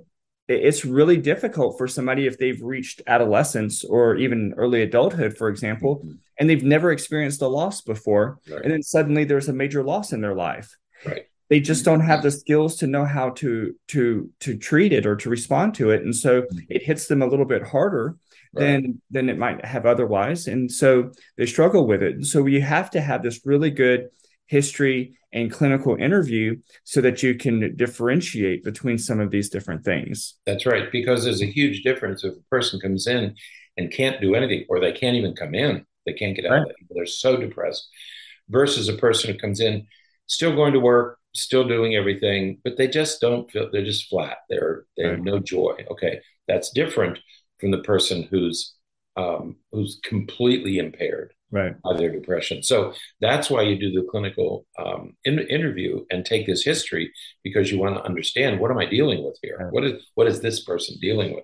it's 0.49 0.83
really 0.83 1.17
difficult 1.17 1.77
for 1.77 1.87
somebody 1.87 2.25
if 2.25 2.37
they've 2.39 2.61
reached 2.61 3.03
adolescence 3.05 3.83
or 3.83 4.15
even 4.15 4.53
early 4.57 4.81
adulthood, 4.81 5.37
for 5.37 5.47
example, 5.47 5.97
mm-hmm. 5.97 6.13
and 6.39 6.49
they've 6.49 6.63
never 6.63 6.91
experienced 6.91 7.41
a 7.43 7.47
loss 7.47 7.81
before. 7.81 8.39
Right. 8.49 8.63
And 8.63 8.71
then 8.71 8.81
suddenly 8.81 9.25
there's 9.25 9.47
a 9.47 9.53
major 9.53 9.83
loss 9.83 10.11
in 10.11 10.21
their 10.21 10.33
life. 10.33 10.75
Right. 11.05 11.25
They 11.49 11.59
just 11.59 11.85
don't 11.85 12.01
have 12.01 12.23
the 12.23 12.31
skills 12.31 12.77
to 12.77 12.87
know 12.87 13.05
how 13.05 13.31
to 13.31 13.75
to 13.89 14.29
to 14.39 14.57
treat 14.57 14.91
it 14.91 15.05
or 15.05 15.15
to 15.17 15.29
respond 15.29 15.75
to 15.75 15.91
it. 15.91 16.03
And 16.03 16.15
so 16.15 16.41
mm-hmm. 16.41 16.57
it 16.67 16.83
hits 16.83 17.07
them 17.07 17.21
a 17.21 17.27
little 17.27 17.45
bit 17.45 17.63
harder 17.63 18.17
right. 18.53 18.65
than 18.65 19.01
than 19.11 19.29
it 19.29 19.37
might 19.37 19.63
have 19.63 19.85
otherwise. 19.85 20.47
And 20.47 20.71
so 20.71 21.11
they 21.37 21.45
struggle 21.45 21.87
with 21.87 22.01
it. 22.01 22.15
And 22.15 22.25
so 22.25 22.45
you 22.47 22.61
have 22.61 22.89
to 22.91 23.01
have 23.01 23.23
this 23.23 23.45
really 23.45 23.71
good 23.71 24.09
history 24.47 25.18
and 25.31 25.51
clinical 25.51 25.95
interview 25.95 26.55
so 26.83 27.01
that 27.01 27.21
you 27.21 27.35
can 27.35 27.75
differentiate 27.75 28.63
between 28.63 28.97
some 28.97 29.19
of 29.19 29.31
these 29.31 29.49
different 29.49 29.83
things. 29.83 30.35
That's 30.45 30.65
right, 30.65 30.91
because 30.91 31.23
there's 31.23 31.41
a 31.41 31.45
huge 31.45 31.83
difference 31.83 32.23
if 32.23 32.33
a 32.33 32.49
person 32.49 32.79
comes 32.79 33.07
in 33.07 33.35
and 33.77 33.91
can't 33.91 34.19
do 34.19 34.35
anything, 34.35 34.65
or 34.69 34.79
they 34.79 34.91
can't 34.91 35.15
even 35.15 35.35
come 35.35 35.53
in, 35.53 35.85
they 36.05 36.13
can't 36.13 36.35
get 36.35 36.45
out, 36.45 36.63
right. 36.63 36.75
they're 36.89 37.05
so 37.05 37.37
depressed, 37.37 37.87
versus 38.49 38.89
a 38.89 38.97
person 38.97 39.31
who 39.31 39.37
comes 39.39 39.59
in 39.59 39.85
still 40.25 40.55
going 40.55 40.73
to 40.73 40.79
work, 40.79 41.17
still 41.35 41.67
doing 41.67 41.95
everything, 41.95 42.59
but 42.63 42.77
they 42.77 42.87
just 42.87 43.21
don't 43.21 43.49
feel 43.51 43.69
they're 43.71 43.85
just 43.85 44.09
flat. 44.09 44.37
They're 44.49 44.85
they 44.97 45.05
right. 45.05 45.11
have 45.13 45.23
no 45.23 45.39
joy. 45.39 45.85
Okay, 45.91 46.21
that's 46.47 46.71
different 46.71 47.19
from 47.59 47.71
the 47.71 47.83
person 47.83 48.23
who's 48.23 48.75
um, 49.15 49.57
who's 49.71 49.99
completely 50.03 50.77
impaired 50.77 51.33
right. 51.51 51.73
by 51.81 51.97
their 51.97 52.11
depression. 52.11 52.63
So 52.63 52.93
that's 53.21 53.49
why 53.49 53.63
you 53.63 53.77
do 53.77 53.91
the 53.91 54.07
clinical 54.09 54.65
um, 54.77 55.13
in, 55.25 55.39
interview 55.39 56.05
and 56.09 56.25
take 56.25 56.45
this 56.45 56.63
history 56.63 57.11
because 57.43 57.71
you 57.71 57.79
want 57.79 57.95
to 57.95 58.03
understand 58.03 58.59
what 58.59 58.71
am 58.71 58.77
I 58.77 58.85
dealing 58.85 59.23
with 59.23 59.37
here? 59.41 59.69
What 59.71 59.83
is 59.83 60.03
what 60.15 60.27
is 60.27 60.41
this 60.41 60.63
person 60.63 60.97
dealing 61.01 61.35
with? 61.35 61.43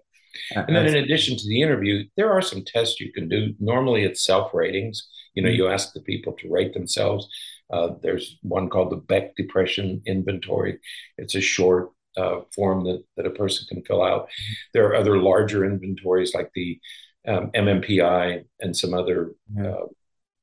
And 0.55 0.75
then 0.75 0.85
in 0.85 0.95
addition 0.95 1.37
to 1.37 1.47
the 1.47 1.61
interview, 1.61 2.05
there 2.17 2.31
are 2.31 2.41
some 2.41 2.63
tests 2.65 2.99
you 2.99 3.11
can 3.13 3.29
do. 3.29 3.53
Normally 3.59 4.03
it's 4.03 4.25
self 4.25 4.53
ratings. 4.53 5.07
You 5.33 5.43
know, 5.43 5.49
mm-hmm. 5.49 5.57
you 5.57 5.67
ask 5.67 5.93
the 5.93 6.01
people 6.01 6.33
to 6.33 6.51
rate 6.51 6.73
themselves. 6.73 7.27
Uh, 7.71 7.89
there's 8.01 8.37
one 8.41 8.69
called 8.69 8.91
the 8.91 8.97
Beck 8.97 9.35
Depression 9.35 10.01
Inventory. 10.05 10.79
It's 11.17 11.35
a 11.35 11.41
short 11.41 11.89
uh, 12.17 12.41
form 12.53 12.83
that, 12.85 13.03
that 13.17 13.25
a 13.25 13.31
person 13.31 13.65
can 13.67 13.83
fill 13.83 14.03
out. 14.03 14.29
There 14.73 14.85
are 14.87 14.95
other 14.95 15.17
larger 15.17 15.65
inventories 15.65 16.33
like 16.33 16.51
the 16.53 16.79
um, 17.27 17.51
MMPI 17.51 18.45
and 18.59 18.75
some 18.75 18.93
other 18.93 19.31
uh, 19.59 19.85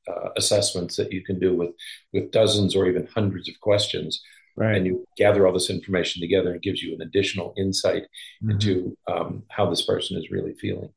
uh, 0.08 0.28
assessments 0.36 0.96
that 0.96 1.12
you 1.12 1.22
can 1.24 1.38
do 1.38 1.54
with 1.54 1.70
with 2.12 2.30
dozens 2.30 2.74
or 2.74 2.86
even 2.86 3.06
hundreds 3.06 3.48
of 3.48 3.58
questions. 3.60 4.22
Right. 4.54 4.76
And 4.76 4.84
you 4.84 5.06
gather 5.16 5.46
all 5.46 5.54
this 5.54 5.70
information 5.70 6.20
together 6.20 6.48
and 6.48 6.56
it 6.56 6.62
gives 6.62 6.82
you 6.82 6.94
an 6.94 7.00
additional 7.00 7.54
insight 7.56 8.02
mm-hmm. 8.02 8.50
into 8.50 8.96
um, 9.10 9.44
how 9.48 9.70
this 9.70 9.82
person 9.82 10.18
is 10.18 10.30
really 10.30 10.52
feeling. 10.54 10.90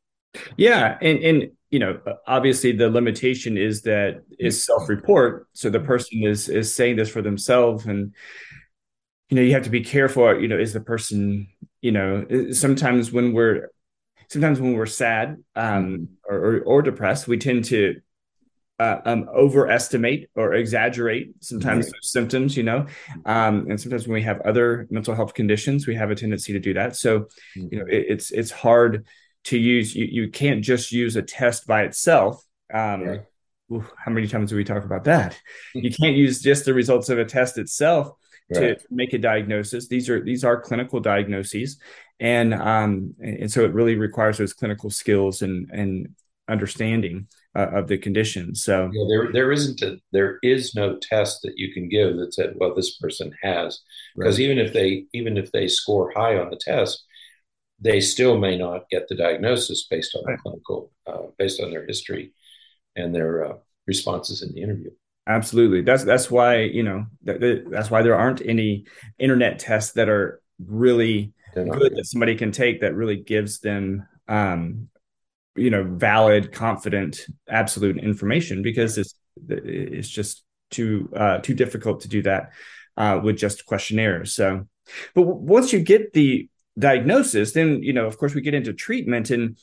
Yeah, 0.57 0.97
and 1.01 1.19
and 1.19 1.51
you 1.71 1.79
know, 1.79 1.99
obviously 2.27 2.71
the 2.71 2.89
limitation 2.89 3.57
is 3.57 3.83
that 3.83 4.23
is 4.39 4.63
self-report. 4.63 5.47
So 5.53 5.69
the 5.69 5.79
person 5.79 6.23
is 6.23 6.49
is 6.49 6.73
saying 6.73 6.97
this 6.97 7.09
for 7.09 7.21
themselves, 7.21 7.85
and 7.85 8.13
you 9.29 9.35
know, 9.35 9.41
you 9.41 9.53
have 9.53 9.63
to 9.63 9.69
be 9.69 9.81
careful. 9.81 10.39
You 10.39 10.47
know, 10.47 10.57
is 10.57 10.73
the 10.73 10.81
person 10.81 11.47
you 11.81 11.91
know 11.91 12.25
sometimes 12.51 13.11
when 13.11 13.33
we're 13.33 13.69
sometimes 14.27 14.59
when 14.59 14.73
we're 14.73 14.85
sad 14.85 15.37
um, 15.55 16.09
or, 16.27 16.37
or, 16.37 16.59
or 16.61 16.81
depressed, 16.81 17.27
we 17.27 17.37
tend 17.37 17.65
to 17.65 17.95
uh, 18.79 18.99
um, 19.05 19.29
overestimate 19.33 20.29
or 20.35 20.53
exaggerate 20.53 21.31
sometimes 21.39 21.85
right. 21.85 22.03
symptoms, 22.03 22.57
you 22.57 22.63
know, 22.63 22.85
um, 23.25 23.67
and 23.69 23.79
sometimes 23.79 24.07
when 24.07 24.15
we 24.15 24.21
have 24.21 24.41
other 24.41 24.87
mental 24.89 25.15
health 25.15 25.33
conditions, 25.33 25.87
we 25.87 25.95
have 25.95 26.11
a 26.11 26.15
tendency 26.15 26.53
to 26.53 26.59
do 26.59 26.73
that. 26.73 26.95
So, 26.95 27.21
mm-hmm. 27.21 27.67
you 27.71 27.79
know, 27.79 27.85
it, 27.85 28.05
it's 28.09 28.31
it's 28.31 28.51
hard 28.51 29.05
to 29.45 29.57
use. 29.57 29.95
You, 29.95 30.05
you 30.05 30.29
can't 30.29 30.63
just 30.63 30.91
use 30.91 31.15
a 31.15 31.21
test 31.21 31.67
by 31.67 31.83
itself. 31.83 32.43
Um, 32.73 33.03
right. 33.03 33.21
ooh, 33.71 33.85
how 33.97 34.11
many 34.11 34.27
times 34.27 34.49
do 34.49 34.57
we 34.57 34.65
talk 34.65 34.83
about 34.83 35.05
that? 35.05 35.39
you 35.73 35.91
can't 35.91 36.15
use 36.15 36.41
just 36.41 36.65
the 36.65 36.73
results 36.73 37.09
of 37.09 37.17
a 37.17 37.25
test 37.25 37.57
itself 37.57 38.11
right. 38.53 38.77
to 38.77 38.85
make 38.91 39.13
a 39.13 39.17
diagnosis. 39.17 39.87
These 39.87 40.09
are 40.09 40.21
these 40.21 40.43
are 40.43 40.59
clinical 40.59 40.99
diagnoses, 40.99 41.79
and 42.19 42.53
um, 42.53 43.13
and 43.19 43.51
so 43.51 43.63
it 43.65 43.73
really 43.73 43.95
requires 43.95 44.37
those 44.37 44.53
clinical 44.53 44.89
skills 44.89 45.41
and 45.41 45.69
and 45.71 46.15
understanding 46.47 47.27
uh, 47.55 47.67
of 47.73 47.87
the 47.87 47.97
condition. 47.97 48.55
So 48.55 48.89
yeah, 48.93 49.05
there 49.07 49.31
there 49.31 49.51
isn't 49.51 49.81
a 49.81 49.97
there 50.11 50.39
is 50.43 50.75
no 50.75 50.97
test 50.97 51.41
that 51.43 51.57
you 51.57 51.73
can 51.73 51.89
give 51.89 52.15
that 52.17 52.33
said, 52.33 52.53
well, 52.55 52.75
this 52.75 52.97
person 52.97 53.31
has 53.41 53.81
because 54.15 54.37
right. 54.37 54.45
even 54.45 54.59
if 54.59 54.73
they 54.73 55.05
even 55.13 55.37
if 55.37 55.51
they 55.51 55.67
score 55.67 56.11
high 56.15 56.37
on 56.37 56.49
the 56.49 56.57
test, 56.57 57.03
they 57.79 57.99
still 58.01 58.37
may 58.37 58.57
not 58.57 58.89
get 58.89 59.07
the 59.07 59.15
diagnosis 59.15 59.87
based 59.89 60.15
on 60.15 60.23
right. 60.25 60.37
the 60.37 60.41
clinical 60.41 60.91
uh, 61.07 61.23
based 61.37 61.61
on 61.61 61.71
their 61.71 61.85
history 61.85 62.33
and 62.95 63.13
their 63.13 63.45
uh, 63.45 63.57
responses 63.87 64.41
in 64.41 64.53
the 64.53 64.61
interview. 64.61 64.91
Absolutely. 65.27 65.81
That's 65.81 66.03
that's 66.03 66.29
why 66.29 66.61
you 66.61 66.83
know 66.83 67.07
that, 67.23 67.65
that's 67.69 67.89
why 67.89 68.03
there 68.03 68.17
aren't 68.17 68.45
any 68.45 68.85
internet 69.17 69.59
tests 69.59 69.93
that 69.93 70.07
are 70.07 70.41
really 70.59 71.33
good 71.63 71.95
that 71.95 72.05
somebody 72.05 72.35
can 72.35 72.51
take 72.51 72.81
that 72.81 72.95
really 72.95 73.17
gives 73.17 73.59
them 73.59 74.07
um, 74.27 74.89
you 75.55 75.69
know 75.69 75.83
valid 75.83 76.51
confident 76.51 77.25
absolute 77.49 77.97
information 77.97 78.61
because 78.61 78.97
it's 78.97 79.15
it's 79.49 80.09
just 80.09 80.43
too 80.71 81.09
uh, 81.15 81.39
too 81.39 81.53
difficult 81.53 82.01
to 82.01 82.07
do 82.07 82.21
that 82.23 82.51
uh, 82.97 83.19
with 83.23 83.37
just 83.37 83.65
questionnaires. 83.65 84.33
So 84.33 84.67
but 85.13 85.23
once 85.23 85.73
you 85.73 85.79
get 85.79 86.13
the 86.13 86.49
diagnosis 86.77 87.53
then 87.53 87.81
you 87.81 87.93
know 87.93 88.05
of 88.05 88.17
course 88.17 88.35
we 88.35 88.41
get 88.41 88.53
into 88.53 88.73
treatment 88.73 89.29
and 89.29 89.57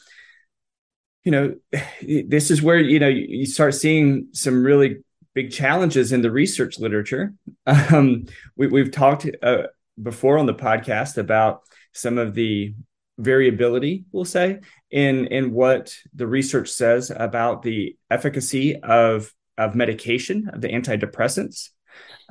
you 1.25 1.31
know 1.31 1.55
this 2.27 2.51
is 2.51 2.63
where 2.63 2.79
you 2.79 2.99
know 2.99 3.09
you 3.09 3.47
start 3.47 3.75
seeing 3.75 4.29
some 4.33 4.65
really 4.65 5.03
big 5.35 5.51
challenges 5.51 6.13
in 6.13 6.23
the 6.23 6.31
research 6.31 6.79
literature. 6.79 7.35
Um, 7.65 8.27
we, 8.57 8.81
have 8.81 8.91
talked 8.91 9.27
uh, 9.41 9.69
before 10.03 10.37
on 10.37 10.47
the 10.47 10.55
podcast 10.55 11.17
about 11.17 11.63
some 11.93 12.19
of 12.19 12.35
the 12.35 12.75
variability 13.19 14.05
we'll 14.11 14.25
say 14.25 14.59
in 14.91 15.27
in 15.27 15.53
what 15.53 15.95
the 16.15 16.27
research 16.27 16.71
says 16.71 17.13
about 17.15 17.63
the 17.63 17.97
efficacy 18.11 18.77
of 18.77 19.33
of 19.59 19.75
medication 19.75 20.49
of 20.53 20.61
the 20.61 20.69
antidepressants. 20.69 21.71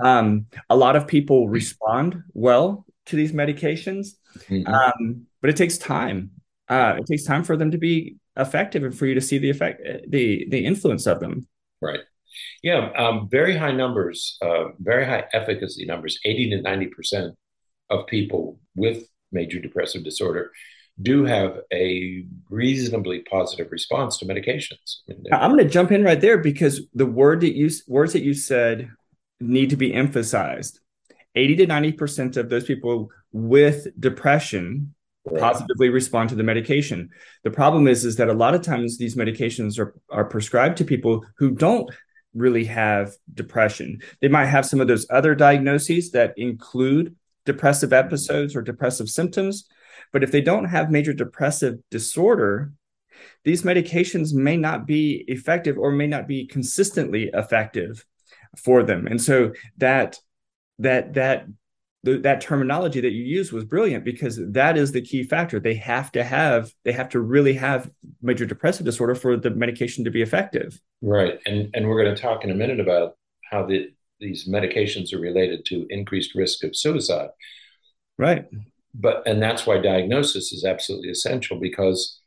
Um, 0.03 0.47
a 0.69 0.75
lot 0.75 0.95
of 0.95 1.07
people 1.07 1.47
respond 1.47 2.23
well 2.33 2.85
to 3.05 3.15
these 3.15 3.31
medications 3.31 4.15
mm-hmm. 4.49 4.67
um, 4.67 5.25
but 5.41 5.49
it 5.49 5.57
takes 5.57 5.77
time. 5.77 6.31
Uh, 6.67 6.95
it 6.99 7.05
takes 7.05 7.23
time 7.23 7.43
for 7.43 7.57
them 7.57 7.71
to 7.71 7.77
be 7.77 8.15
effective 8.37 8.83
and 8.83 8.97
for 8.97 9.05
you 9.05 9.13
to 9.15 9.21
see 9.21 9.37
the 9.37 9.49
effect 9.49 9.81
the 10.07 10.47
the 10.49 10.65
influence 10.65 11.05
of 11.05 11.19
them. 11.19 11.47
Right. 11.81 11.99
Yeah 12.63 12.91
um, 12.97 13.27
very 13.29 13.57
high 13.57 13.71
numbers 13.73 14.37
uh, 14.41 14.69
very 14.79 15.05
high 15.05 15.25
efficacy 15.33 15.85
numbers 15.85 16.19
80 16.23 16.51
to 16.51 16.61
90 16.61 16.87
percent 16.87 17.35
of 17.89 18.07
people 18.07 18.59
with 18.75 19.03
major 19.31 19.59
depressive 19.59 20.03
disorder 20.03 20.51
do 21.01 21.23
have 21.25 21.59
a 21.73 22.25
reasonably 22.49 23.19
positive 23.21 23.71
response 23.71 24.17
to 24.17 24.25
medications. 24.25 24.97
I'm 25.31 25.51
going 25.51 25.63
to 25.63 25.69
jump 25.69 25.91
in 25.91 26.03
right 26.03 26.19
there 26.19 26.37
because 26.37 26.81
the 26.93 27.05
word 27.05 27.41
that 27.41 27.55
you 27.55 27.69
words 27.87 28.13
that 28.13 28.23
you 28.23 28.33
said 28.33 28.91
need 29.39 29.69
to 29.71 29.77
be 29.77 29.93
emphasized. 29.93 30.79
80 31.35 31.55
to 31.57 31.67
90% 31.67 32.37
of 32.37 32.49
those 32.49 32.65
people 32.65 33.09
with 33.31 33.87
depression 33.99 34.93
right. 35.25 35.39
positively 35.39 35.89
respond 35.89 36.29
to 36.29 36.35
the 36.35 36.43
medication. 36.43 37.09
The 37.43 37.51
problem 37.51 37.87
is 37.87 38.05
is 38.05 38.17
that 38.17 38.29
a 38.29 38.33
lot 38.33 38.53
of 38.53 38.61
times 38.61 38.97
these 38.97 39.15
medications 39.15 39.79
are 39.79 39.95
are 40.09 40.25
prescribed 40.25 40.77
to 40.77 40.85
people 40.85 41.25
who 41.37 41.51
don't 41.51 41.89
really 42.33 42.65
have 42.65 43.13
depression. 43.33 44.01
They 44.21 44.27
might 44.27 44.45
have 44.45 44.65
some 44.65 44.79
of 44.79 44.87
those 44.87 45.05
other 45.09 45.35
diagnoses 45.35 46.11
that 46.11 46.33
include 46.37 47.15
depressive 47.45 47.93
episodes 47.93 48.55
or 48.55 48.61
depressive 48.61 49.09
symptoms, 49.09 49.67
but 50.11 50.23
if 50.23 50.31
they 50.31 50.41
don't 50.41 50.65
have 50.65 50.91
major 50.91 51.13
depressive 51.13 51.79
disorder, 51.89 52.71
these 53.43 53.63
medications 53.63 54.33
may 54.33 54.57
not 54.57 54.85
be 54.85 55.23
effective 55.27 55.77
or 55.77 55.91
may 55.91 56.07
not 56.07 56.27
be 56.27 56.45
consistently 56.45 57.29
effective 57.33 58.05
for 58.57 58.83
them. 58.83 59.07
And 59.07 59.21
so 59.21 59.53
that 59.77 60.17
that 60.79 61.13
that 61.13 61.45
that 62.03 62.41
terminology 62.41 62.99
that 62.99 63.11
you 63.11 63.23
used 63.23 63.51
was 63.51 63.63
brilliant 63.63 64.03
because 64.03 64.39
that 64.53 64.75
is 64.75 64.91
the 64.91 65.01
key 65.01 65.23
factor. 65.23 65.59
They 65.59 65.75
have 65.75 66.11
to 66.13 66.23
have 66.23 66.71
they 66.83 66.91
have 66.91 67.09
to 67.09 67.19
really 67.19 67.53
have 67.53 67.91
major 68.21 68.45
depressive 68.45 68.85
disorder 68.85 69.15
for 69.15 69.37
the 69.37 69.51
medication 69.51 70.03
to 70.05 70.11
be 70.11 70.21
effective. 70.21 70.79
Right. 71.01 71.39
And 71.45 71.69
and 71.73 71.87
we're 71.87 72.03
going 72.03 72.15
to 72.15 72.21
talk 72.21 72.43
in 72.43 72.49
a 72.49 72.55
minute 72.55 72.79
about 72.79 73.17
how 73.43 73.65
the 73.65 73.91
these 74.21 74.47
medications 74.47 75.13
are 75.13 75.19
related 75.19 75.65
to 75.65 75.87
increased 75.89 76.35
risk 76.35 76.63
of 76.63 76.75
suicide. 76.75 77.29
Right 78.17 78.47
but 78.93 79.23
and 79.25 79.41
that's 79.41 79.65
why 79.65 79.77
diagnosis 79.77 80.51
is 80.51 80.65
absolutely 80.65 81.09
essential 81.09 81.59
because 81.59 82.19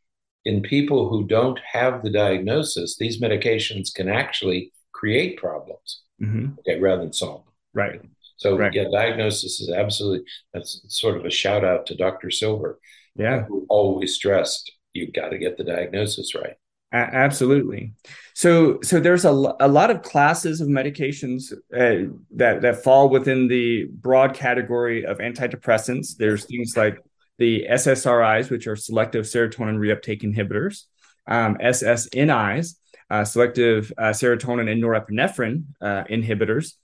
in 0.45 0.63
people 0.63 1.09
who 1.09 1.27
don't 1.27 1.59
have 1.73 2.03
the 2.03 2.11
diagnosis, 2.11 2.97
these 2.97 3.21
medications 3.21 3.95
can 3.95 4.09
actually 4.09 4.73
create 4.93 5.39
problems 5.39 6.03
mm-hmm. 6.23 6.49
okay, 6.61 6.79
rather 6.79 7.03
than 7.03 7.13
solve 7.13 7.45
them. 7.45 7.53
Right. 7.73 8.01
So 8.37 8.57
right. 8.59 8.73
yeah, 8.73 8.85
diagnosis 8.91 9.61
is 9.61 9.71
absolutely 9.71 10.27
that's 10.53 10.83
sort 10.89 11.17
of 11.17 11.25
a 11.25 11.31
shout 11.31 11.65
out 11.65 11.87
to 11.87 11.97
Dr. 11.97 12.31
Silver 12.31 12.79
Yeah. 13.17 13.45
Who 13.45 13.67
always 13.69 14.15
stressed 14.15 14.71
you've 14.93 15.13
got 15.13 15.31
to 15.31 15.39
get 15.39 15.57
the 15.57 15.65
diagnosis 15.65 16.35
right. 16.35 16.57
Absolutely. 16.95 17.93
So, 18.35 18.79
so 18.83 19.01
there's 19.01 19.25
a, 19.25 19.31
a 19.31 19.69
lot 19.69 19.91
of 19.91 20.03
classes 20.03 20.61
of 20.61 20.69
medications 20.69 21.53
uh, 21.53 22.13
that 22.37 22.63
that 22.63 22.85
fall 22.85 23.09
within 23.09 23.49
the 23.49 23.87
broad 23.87 24.35
category 24.35 25.05
of 25.05 25.19
antidepressants. 25.19 26.17
There's 26.17 26.45
things 26.45 26.77
like 26.77 26.99
the 27.39 27.67
SSRIs, 27.69 28.49
which 28.49 28.69
are 28.69 28.77
selective 28.77 29.25
serotonin 29.25 29.77
reuptake 29.77 30.23
inhibitors, 30.23 30.85
um, 31.27 31.57
SSNIs, 31.57 32.77
uh, 33.11 33.25
selective 33.25 33.93
uh, 33.99 34.11
serotonin 34.11 34.71
and 34.71 34.81
norepinephrine 34.81 35.65
uh, 35.81 36.05
inhibitors, 36.05 36.75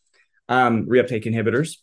um, 0.49 0.87
reuptake 0.87 1.25
inhibitors. 1.25 1.77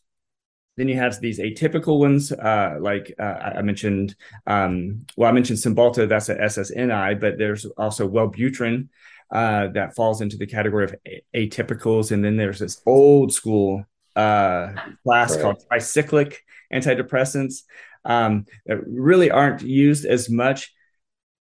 Then 0.78 0.88
you 0.88 0.96
have 0.96 1.20
these 1.20 1.40
atypical 1.40 2.00
ones, 2.00 2.32
uh, 2.32 2.78
like 2.80 3.14
uh, 3.20 3.54
I 3.58 3.62
mentioned. 3.64 4.16
Um, 4.46 5.06
well, 5.18 5.30
I 5.30 5.34
mentioned 5.34 5.60
Cymbalta, 5.60 6.08
that's 6.08 6.30
a 6.30 6.36
SSNI, 6.36 7.20
but 7.20 7.38
there's 7.38 7.66
also 7.78 8.08
Wellbutrin 8.08 8.88
uh, 9.32 9.68
that 9.70 9.96
falls 9.96 10.22
into 10.22 10.38
the 10.38 10.46
category 10.46 10.86
of 10.86 10.96
atypicals. 11.36 12.12
And 12.12 12.24
then 12.24 12.38
there's 12.38 12.60
this 12.60 12.82
old 12.86 13.34
school 13.34 13.86
uh, 14.16 14.74
class 15.04 15.34
right. 15.34 15.42
called 15.42 15.64
tricyclic 15.70 16.36
antidepressants 16.72 17.64
um, 18.06 18.46
that 18.68 18.78
really 18.88 19.32
aren't 19.32 19.62
used 19.64 20.06
as 20.06 20.30
much 20.30 20.74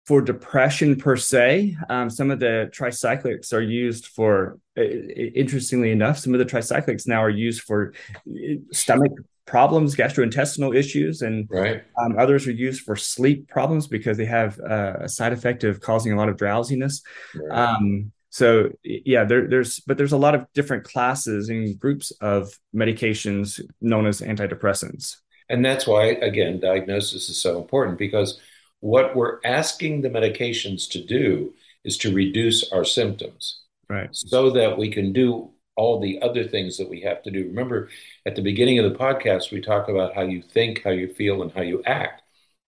for 0.06 0.20
depression 0.20 0.96
per 0.96 1.16
se. 1.16 1.76
Um, 1.88 2.08
some 2.10 2.30
of 2.30 2.38
the 2.38 2.70
tricyclics 2.72 3.52
are 3.52 3.60
used 3.60 4.06
for, 4.06 4.58
interestingly 4.76 5.90
enough, 5.90 6.18
some 6.18 6.32
of 6.32 6.38
the 6.38 6.44
tricyclics 6.44 7.08
now 7.08 7.22
are 7.22 7.30
used 7.30 7.62
for 7.62 7.92
uh, 8.28 8.54
stomach 8.72 9.12
problems, 9.46 9.96
gastrointestinal 9.96 10.76
issues, 10.76 11.22
and 11.22 11.48
right. 11.50 11.84
um, 11.98 12.18
others 12.18 12.46
are 12.46 12.52
used 12.52 12.82
for 12.82 12.96
sleep 12.96 13.48
problems 13.48 13.86
because 13.86 14.16
they 14.16 14.24
have 14.24 14.60
uh, 14.60 14.94
a 15.00 15.08
side 15.08 15.32
effect 15.32 15.64
of 15.64 15.80
causing 15.80 16.12
a 16.12 16.16
lot 16.16 16.28
of 16.28 16.36
drowsiness. 16.36 17.02
Right. 17.34 17.58
Um, 17.58 18.12
so 18.30 18.70
yeah, 18.84 19.24
there, 19.24 19.48
there's 19.48 19.80
but 19.80 19.96
there's 19.96 20.12
a 20.12 20.18
lot 20.18 20.34
of 20.34 20.46
different 20.52 20.84
classes 20.84 21.48
and 21.48 21.78
groups 21.78 22.10
of 22.20 22.52
medications 22.74 23.60
known 23.80 24.06
as 24.06 24.20
antidepressants. 24.20 25.16
And 25.48 25.64
that's 25.64 25.86
why, 25.86 26.06
again, 26.06 26.60
diagnosis 26.60 27.28
is 27.28 27.40
so 27.40 27.58
important 27.58 27.98
because 27.98 28.40
what 28.86 29.16
we're 29.16 29.40
asking 29.44 30.00
the 30.00 30.08
medications 30.08 30.88
to 30.88 31.02
do 31.02 31.52
is 31.84 31.98
to 31.98 32.14
reduce 32.14 32.70
our 32.72 32.84
symptoms. 32.84 33.62
Right. 33.88 34.08
So 34.12 34.50
that 34.50 34.78
we 34.78 34.92
can 34.92 35.12
do 35.12 35.50
all 35.76 36.00
the 36.00 36.22
other 36.22 36.44
things 36.44 36.76
that 36.78 36.88
we 36.88 37.00
have 37.00 37.20
to 37.24 37.30
do. 37.32 37.46
Remember, 37.46 37.88
at 38.26 38.36
the 38.36 38.42
beginning 38.42 38.78
of 38.78 38.90
the 38.90 38.96
podcast, 38.96 39.50
we 39.50 39.60
talk 39.60 39.88
about 39.88 40.14
how 40.14 40.22
you 40.22 40.40
think, 40.40 40.84
how 40.84 40.90
you 40.90 41.12
feel, 41.12 41.42
and 41.42 41.50
how 41.50 41.62
you 41.62 41.82
act. 41.84 42.22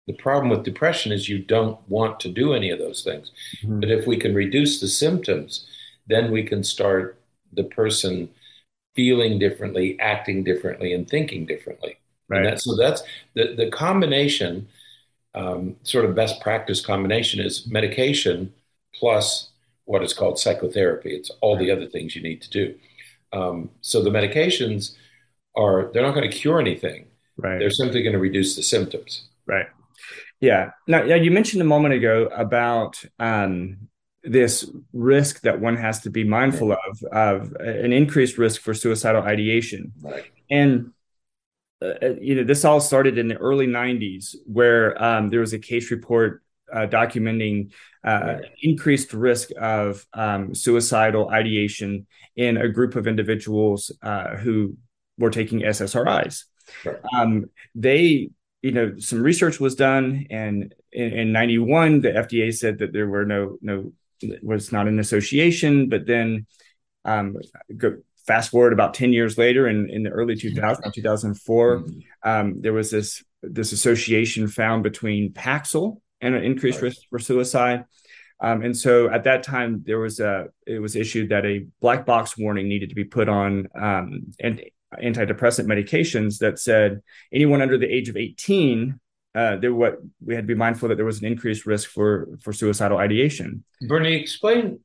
The 0.08 0.14
problem 0.14 0.50
with 0.50 0.64
depression 0.64 1.12
is 1.12 1.28
you 1.28 1.38
don't 1.38 1.78
want 1.88 2.18
to 2.20 2.28
do 2.28 2.54
any 2.54 2.70
of 2.70 2.80
those 2.80 3.04
things. 3.04 3.30
Mm-hmm. 3.62 3.78
But 3.78 3.90
if 3.90 4.06
we 4.06 4.16
can 4.16 4.34
reduce 4.34 4.80
the 4.80 4.88
symptoms, 4.88 5.66
then 6.08 6.32
we 6.32 6.42
can 6.42 6.64
start 6.64 7.20
the 7.52 7.64
person 7.64 8.28
feeling 8.96 9.38
differently, 9.38 9.96
acting 10.00 10.42
differently, 10.42 10.92
and 10.92 11.08
thinking 11.08 11.46
differently. 11.46 11.98
Right. 12.28 12.42
That, 12.42 12.60
so 12.60 12.74
that's 12.76 13.02
the, 13.34 13.54
the 13.56 13.70
combination, 13.70 14.68
um, 15.34 15.76
sort 15.82 16.04
of 16.04 16.14
best 16.14 16.40
practice 16.40 16.84
combination 16.84 17.40
is 17.40 17.66
medication 17.66 18.52
plus 18.94 19.50
what 19.84 20.02
is 20.02 20.12
called 20.12 20.38
psychotherapy. 20.38 21.14
It's 21.14 21.30
all 21.40 21.56
the 21.56 21.70
other 21.70 21.86
things 21.86 22.14
you 22.14 22.22
need 22.22 22.42
to 22.42 22.50
do. 22.50 22.74
Um, 23.32 23.70
so 23.80 24.02
the 24.02 24.10
medications 24.10 24.96
are, 25.56 25.90
they're 25.92 26.02
not 26.02 26.14
going 26.14 26.30
to 26.30 26.36
cure 26.36 26.60
anything. 26.60 27.06
Right. 27.36 27.58
They're 27.58 27.70
simply 27.70 28.02
going 28.02 28.12
to 28.12 28.18
reduce 28.18 28.56
the 28.56 28.62
symptoms. 28.62 29.28
Right. 29.46 29.66
Yeah. 30.40 30.70
Now, 30.86 31.04
yeah, 31.04 31.16
you 31.16 31.30
mentioned 31.30 31.62
a 31.62 31.66
moment 31.66 31.94
ago 31.94 32.28
about 32.34 33.02
um, 33.18 33.88
this 34.22 34.70
risk 34.92 35.42
that 35.42 35.60
one 35.60 35.76
has 35.76 36.00
to 36.00 36.10
be 36.10 36.24
mindful 36.24 36.72
of, 36.72 37.02
of 37.12 37.52
an 37.54 37.92
increased 37.92 38.38
risk 38.38 38.60
for 38.60 38.74
suicidal 38.74 39.22
ideation. 39.22 39.92
Right. 40.00 40.24
And 40.50 40.92
uh, 41.82 41.94
uh, 42.02 42.14
you 42.20 42.34
know, 42.34 42.44
this 42.44 42.64
all 42.64 42.80
started 42.80 43.18
in 43.18 43.28
the 43.28 43.36
early 43.36 43.66
90s 43.66 44.36
where 44.44 45.02
um, 45.02 45.30
there 45.30 45.40
was 45.40 45.52
a 45.52 45.58
case 45.58 45.90
report 45.90 46.42
uh, 46.72 46.86
documenting 46.86 47.72
uh, 48.04 48.36
increased 48.62 49.12
risk 49.12 49.50
of 49.60 50.06
um, 50.12 50.54
suicidal 50.54 51.30
ideation 51.30 52.06
in 52.36 52.56
a 52.56 52.68
group 52.68 52.96
of 52.96 53.06
individuals 53.06 53.90
uh, 54.02 54.36
who 54.36 54.76
were 55.18 55.30
taking 55.30 55.60
SSRIs. 55.60 56.44
Um, 57.14 57.46
they, 57.74 58.30
you 58.62 58.72
know, 58.72 58.98
some 58.98 59.22
research 59.22 59.58
was 59.58 59.74
done, 59.74 60.26
and 60.30 60.74
in, 60.92 61.12
in, 61.12 61.32
91, 61.32 62.02
the 62.02 62.10
FDA 62.10 62.54
said 62.54 62.78
that 62.78 62.92
there 62.92 63.08
were 63.08 63.24
no, 63.24 63.58
no, 63.60 63.92
was 64.42 64.70
not 64.70 64.86
an 64.86 64.98
association, 64.98 65.88
but 65.88 66.06
then 66.06 66.46
um, 67.04 67.36
go, 67.76 67.96
fast 68.30 68.52
forward 68.52 68.72
about 68.72 68.94
10 68.94 69.12
years 69.12 69.36
later 69.36 69.66
in, 69.66 69.90
in 69.90 70.04
the 70.04 70.10
early 70.10 70.36
2000 70.36 70.92
2004 70.94 71.78
mm-hmm. 71.78 71.98
um, 72.22 72.60
there 72.60 72.72
was 72.72 72.88
this 72.88 73.24
this 73.42 73.72
association 73.72 74.46
found 74.46 74.84
between 74.84 75.32
paxil 75.32 76.00
and 76.20 76.36
an 76.36 76.44
increased 76.44 76.76
right. 76.76 76.84
risk 76.84 77.00
for 77.10 77.18
suicide 77.18 77.84
um, 78.40 78.62
and 78.62 78.76
so 78.76 79.10
at 79.10 79.24
that 79.24 79.42
time 79.42 79.82
there 79.84 79.98
was 79.98 80.20
a 80.20 80.46
it 80.64 80.78
was 80.78 80.94
issued 80.94 81.30
that 81.30 81.44
a 81.44 81.66
black 81.80 82.06
box 82.06 82.38
warning 82.38 82.68
needed 82.68 82.88
to 82.90 82.94
be 82.94 83.02
put 83.02 83.28
on 83.28 83.66
um, 83.74 84.32
and 84.38 84.62
antidepressant 85.02 85.66
medications 85.66 86.38
that 86.38 86.60
said 86.60 87.00
anyone 87.32 87.60
under 87.60 87.78
the 87.78 87.92
age 87.92 88.08
of 88.08 88.16
18 88.16 89.00
uh, 89.34 89.56
there 89.56 89.74
what 89.74 89.98
we 90.24 90.36
had 90.36 90.44
to 90.44 90.54
be 90.54 90.54
mindful 90.54 90.88
that 90.88 90.94
there 90.94 91.04
was 91.04 91.20
an 91.20 91.26
increased 91.26 91.66
risk 91.66 91.88
for 91.90 92.26
for 92.42 92.52
suicidal 92.52 92.98
ideation. 92.98 93.62
Berney, 93.88 94.14
explain 94.14 94.80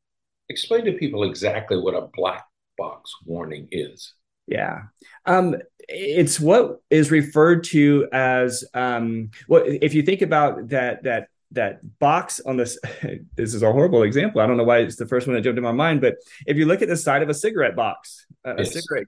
explain 0.50 0.86
to 0.86 0.92
people 0.92 1.24
exactly 1.24 1.78
what 1.80 1.96
a 1.96 2.08
black 2.14 2.46
box 2.78 3.12
warning 3.26 3.68
is. 3.72 4.14
Yeah. 4.48 4.84
Um, 5.26 5.56
it's 5.88 6.40
what 6.40 6.82
is 6.90 7.12
referred 7.12 7.64
to 7.66 8.08
as 8.12 8.64
um, 8.74 9.32
what 9.48 9.68
if 9.68 9.94
you 9.94 10.04
think 10.04 10.22
about 10.22 10.70
that 10.70 11.04
that 11.04 11.30
that 11.52 12.00
box 12.00 12.40
on 12.40 12.58
this 12.58 12.78
this 13.36 13.54
is 13.54 13.62
a 13.62 13.72
horrible 13.72 14.02
example 14.02 14.42
i 14.42 14.48
don't 14.48 14.58
know 14.58 14.64
why 14.64 14.80
it's 14.80 14.96
the 14.96 15.06
first 15.06 15.28
one 15.28 15.36
that 15.36 15.42
jumped 15.42 15.60
in 15.60 15.64
my 15.64 15.72
mind 15.72 16.02
but 16.02 16.16
if 16.48 16.58
you 16.58 16.66
look 16.66 16.82
at 16.82 16.88
the 16.90 16.98
side 16.98 17.22
of 17.22 17.30
a 17.30 17.34
cigarette 17.36 17.76
box 17.76 18.26
a, 18.44 18.56
yes. 18.58 18.76
a 18.76 18.82
cigarette 18.82 19.08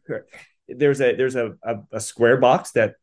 there's 0.69 1.01
a 1.01 1.15
there's 1.15 1.35
a, 1.35 1.55
a, 1.63 1.75
a, 1.93 1.99
square 1.99 2.37
box 2.37 2.71
that 2.71 2.95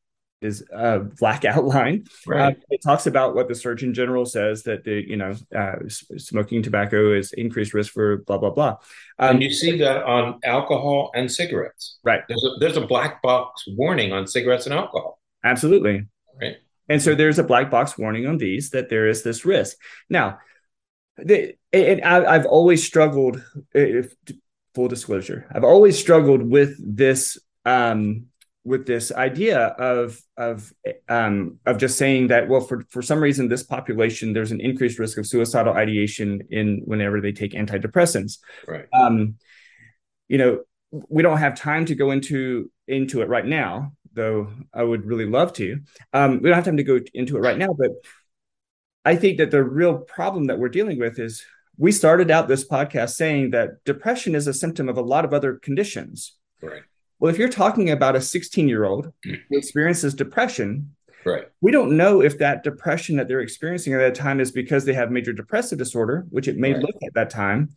is 0.44 0.64
a 0.72 1.00
black 1.00 1.44
outline. 1.44 2.06
Right. 2.26 2.56
Uh, 2.56 2.60
it 2.70 2.82
talks 2.82 3.06
about 3.06 3.34
what 3.34 3.48
the 3.48 3.54
Surgeon 3.54 3.94
General 3.94 4.26
says 4.26 4.62
that 4.64 4.84
the 4.84 5.02
you 5.06 5.16
know 5.16 5.34
uh, 5.54 5.76
smoking 5.88 6.62
tobacco 6.62 7.12
is 7.12 7.32
increased 7.32 7.74
risk 7.74 7.92
for 7.92 8.18
blah 8.18 8.38
blah 8.38 8.50
blah. 8.50 8.76
Um, 9.18 9.36
and 9.36 9.42
you 9.42 9.50
see 9.50 9.78
that 9.78 10.04
on 10.04 10.40
alcohol 10.44 11.10
and 11.14 11.30
cigarettes. 11.30 11.98
Right. 12.04 12.22
There's 12.28 12.44
a 12.44 12.50
there's 12.60 12.76
a 12.76 12.86
black 12.86 13.22
box 13.22 13.64
warning 13.66 14.12
on 14.12 14.26
cigarettes 14.26 14.66
and 14.66 14.74
alcohol. 14.74 15.20
Absolutely. 15.42 16.06
Right. 16.40 16.56
And 16.88 17.00
so 17.00 17.14
there's 17.14 17.38
a 17.38 17.44
black 17.44 17.70
box 17.70 17.96
warning 17.96 18.26
on 18.26 18.38
these 18.38 18.70
that 18.70 18.90
there 18.90 19.08
is 19.08 19.22
this 19.22 19.44
risk. 19.44 19.76
Now, 20.10 20.38
the, 21.16 21.54
and 21.72 22.02
I, 22.02 22.34
have 22.34 22.46
always 22.46 22.84
struggled. 22.84 23.42
If, 23.72 24.14
full 24.74 24.88
disclosure, 24.88 25.46
I've 25.54 25.64
always 25.64 25.98
struggled 25.98 26.42
with 26.42 26.76
this 26.78 27.38
um, 27.64 28.26
with 28.64 28.86
this 28.86 29.12
idea 29.12 29.58
of 29.58 30.18
of 30.36 30.72
um, 31.08 31.58
of 31.66 31.76
just 31.78 31.98
saying 31.98 32.28
that 32.28 32.48
well 32.48 32.62
for 32.62 32.82
for 32.88 33.02
some 33.02 33.20
reason 33.20 33.48
this 33.48 33.62
population 33.62 34.32
there's 34.32 34.52
an 34.52 34.60
increased 34.60 34.98
risk 34.98 35.18
of 35.18 35.26
suicidal 35.26 35.74
ideation 35.74 36.40
in 36.50 36.80
whenever 36.84 37.20
they 37.20 37.32
take 37.32 37.52
antidepressants. 37.52 38.38
Right. 38.66 38.86
Um, 38.92 39.36
you 40.28 40.38
know 40.38 40.62
we 41.08 41.22
don't 41.22 41.38
have 41.38 41.54
time 41.54 41.84
to 41.86 41.94
go 41.94 42.10
into 42.10 42.70
into 42.88 43.20
it 43.20 43.28
right 43.28 43.46
now 43.46 43.92
though 44.12 44.48
i 44.72 44.82
would 44.82 45.04
really 45.04 45.26
love 45.26 45.52
to. 45.54 45.80
Um, 46.12 46.40
we 46.40 46.48
don't 46.48 46.54
have 46.54 46.64
time 46.64 46.78
to 46.78 46.84
go 46.84 47.00
into 47.12 47.36
it 47.36 47.40
right 47.40 47.58
now 47.58 47.74
but 47.76 47.90
i 49.04 49.16
think 49.16 49.38
that 49.38 49.50
the 49.50 49.62
real 49.62 49.98
problem 49.98 50.46
that 50.46 50.58
we're 50.58 50.68
dealing 50.68 50.98
with 50.98 51.18
is 51.18 51.44
we 51.76 51.90
started 51.90 52.30
out 52.30 52.46
this 52.46 52.66
podcast 52.66 53.10
saying 53.10 53.50
that 53.50 53.84
depression 53.84 54.34
is 54.36 54.46
a 54.46 54.54
symptom 54.54 54.88
of 54.88 54.96
a 54.96 55.02
lot 55.02 55.24
of 55.24 55.34
other 55.34 55.54
conditions. 55.54 56.36
Right 56.62 56.84
well, 57.18 57.32
if 57.32 57.38
you're 57.38 57.48
talking 57.48 57.90
about 57.90 58.16
a 58.16 58.20
16 58.20 58.68
year 58.68 58.84
old 58.84 59.12
who 59.24 59.36
experiences 59.50 60.14
depression, 60.14 60.94
right. 61.24 61.48
we 61.60 61.70
don't 61.70 61.96
know 61.96 62.20
if 62.20 62.38
that 62.38 62.62
depression 62.64 63.16
that 63.16 63.28
they're 63.28 63.40
experiencing 63.40 63.94
at 63.94 63.98
that 63.98 64.14
time 64.14 64.40
is 64.40 64.50
because 64.50 64.84
they 64.84 64.94
have 64.94 65.10
major 65.10 65.32
depressive 65.32 65.78
disorder, 65.78 66.26
which 66.30 66.48
it 66.48 66.56
may 66.56 66.72
right. 66.72 66.82
look 66.82 66.96
at 67.02 67.14
that 67.14 67.30
time, 67.30 67.70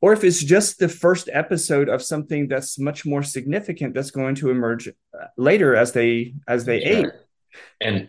or 0.00 0.12
if 0.12 0.24
it's 0.24 0.42
just 0.42 0.78
the 0.78 0.88
first 0.88 1.28
episode 1.32 1.88
of 1.88 2.02
something 2.02 2.48
that's 2.48 2.78
much 2.78 3.04
more 3.04 3.22
significant 3.22 3.94
that's 3.94 4.10
going 4.10 4.34
to 4.36 4.50
emerge 4.50 4.88
uh, 4.88 5.26
later 5.36 5.74
as 5.74 5.92
they 5.92 6.34
as 6.46 6.64
they 6.64 6.82
age. 6.82 7.06
And 7.80 8.08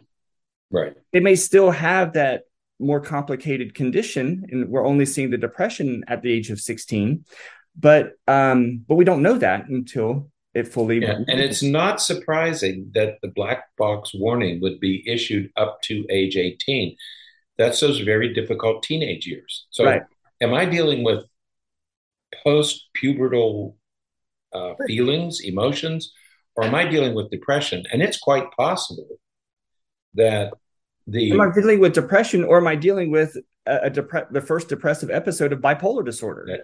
right, 0.72 0.94
They 1.13 1.22
may 1.22 1.36
still 1.36 1.72
have 1.72 2.13
that 2.13 2.44
more 2.80 3.00
complicated 3.02 3.74
condition, 3.74 4.46
and 4.52 4.70
we're 4.70 4.86
only 4.86 5.06
seeing 5.06 5.32
the 5.32 5.38
depression 5.38 6.04
at 6.08 6.22
the 6.22 6.32
age 6.32 6.50
of 6.52 6.60
16 6.60 7.26
but 7.80 8.13
um 8.28 8.84
but 8.88 8.96
we 8.96 9.06
don't 9.06 9.22
know 9.22 9.38
that 9.38 9.68
until 9.70 10.30
it 10.58 10.67
fully. 10.67 11.00
Yeah, 11.02 11.20
and 11.28 11.39
it's 11.39 11.62
not 11.62 12.02
surprising 12.02 12.91
that 12.96 13.20
the 13.22 13.28
black 13.28 13.65
box 13.78 14.12
warning 14.13 14.60
would 14.62 14.80
be 14.80 15.04
issued 15.08 15.52
up 15.56 15.82
to 15.84 16.06
age 16.10 16.36
18. 16.36 16.96
That's 17.58 17.80
those 17.80 18.00
very 18.00 18.34
difficult 18.34 18.84
teenage 18.84 19.28
years. 19.28 19.67
So, 19.70 19.86
right. 19.86 20.02
am 20.41 20.54
I 20.54 20.65
dealing 20.65 21.04
with 21.04 21.24
post 22.43 22.89
pubertal 23.02 23.76
uh, 24.52 24.74
feelings, 24.88 25.41
emotions, 25.41 26.12
or 26.56 26.63
am 26.63 26.74
I 26.74 26.86
dealing 26.86 27.13
with 27.13 27.30
depression? 27.30 27.84
And 27.93 28.02
it's 28.02 28.17
quite 28.17 28.52
possible 28.58 29.20
that 30.15 30.54
the. 31.06 31.32
Am 31.32 31.41
I 31.41 31.52
dealing 31.54 31.80
with 31.80 31.93
depression 31.93 32.43
or 32.43 32.58
am 32.58 32.67
I 32.67 32.76
dealing 32.76 33.12
with 33.12 33.38
a, 33.67 33.76
a 33.84 33.91
depre- 33.91 34.32
the 34.32 34.41
first 34.41 34.70
depressive 34.70 35.12
episode 35.12 35.54
of 35.54 35.60
bipolar 35.60 36.04
disorder? 36.04 36.46
Yeah, 36.48 36.58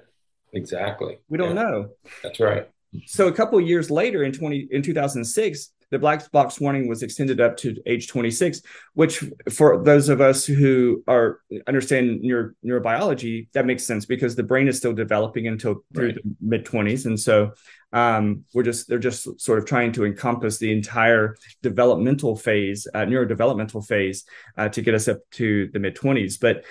exactly. 0.52 1.20
We 1.30 1.38
don't 1.38 1.56
yeah. 1.56 1.62
know. 1.62 1.90
That's 2.24 2.40
right. 2.40 2.68
So 3.06 3.28
a 3.28 3.32
couple 3.32 3.60
years 3.62 3.90
later 3.90 4.24
in 4.24 4.32
20 4.32 4.68
in 4.72 4.82
2006, 4.82 5.72
the 5.94 6.00
black 6.00 6.32
box 6.32 6.60
warning 6.60 6.88
was 6.88 7.04
extended 7.04 7.40
up 7.40 7.56
to 7.58 7.76
age 7.86 8.08
26, 8.08 8.64
which 8.96 9.24
for 9.52 9.84
those 9.84 10.10
of 10.10 10.22
us 10.22 10.44
who 10.44 11.04
are 11.08 11.40
understand 11.68 12.22
neuro, 12.22 12.52
neurobiology, 12.66 13.48
that 13.54 13.68
makes 13.68 13.84
sense 13.84 14.06
because 14.06 14.36
the 14.36 14.42
brain 14.42 14.68
is 14.68 14.76
still 14.76 14.94
developing 14.94 15.48
until 15.48 15.84
through 15.94 16.08
right. 16.08 16.16
the 16.16 16.36
mid 16.42 16.66
20s. 16.66 17.06
And 17.06 17.20
so 17.20 17.52
um, 17.92 18.44
we're 18.56 18.64
just 18.64 18.88
they're 18.88 18.98
just 18.98 19.40
sort 19.40 19.60
of 19.60 19.68
trying 19.68 19.92
to 19.92 20.04
encompass 20.04 20.58
the 20.58 20.72
entire 20.72 21.36
developmental 21.62 22.36
phase, 22.36 22.88
uh, 22.96 23.06
neurodevelopmental 23.06 23.86
phase, 23.86 24.26
uh, 24.58 24.70
to 24.70 24.82
get 24.82 24.96
us 24.96 25.08
up 25.08 25.20
to 25.34 25.70
the 25.74 25.80
mid 25.80 25.96
20s. 25.96 26.40
But 26.42 26.66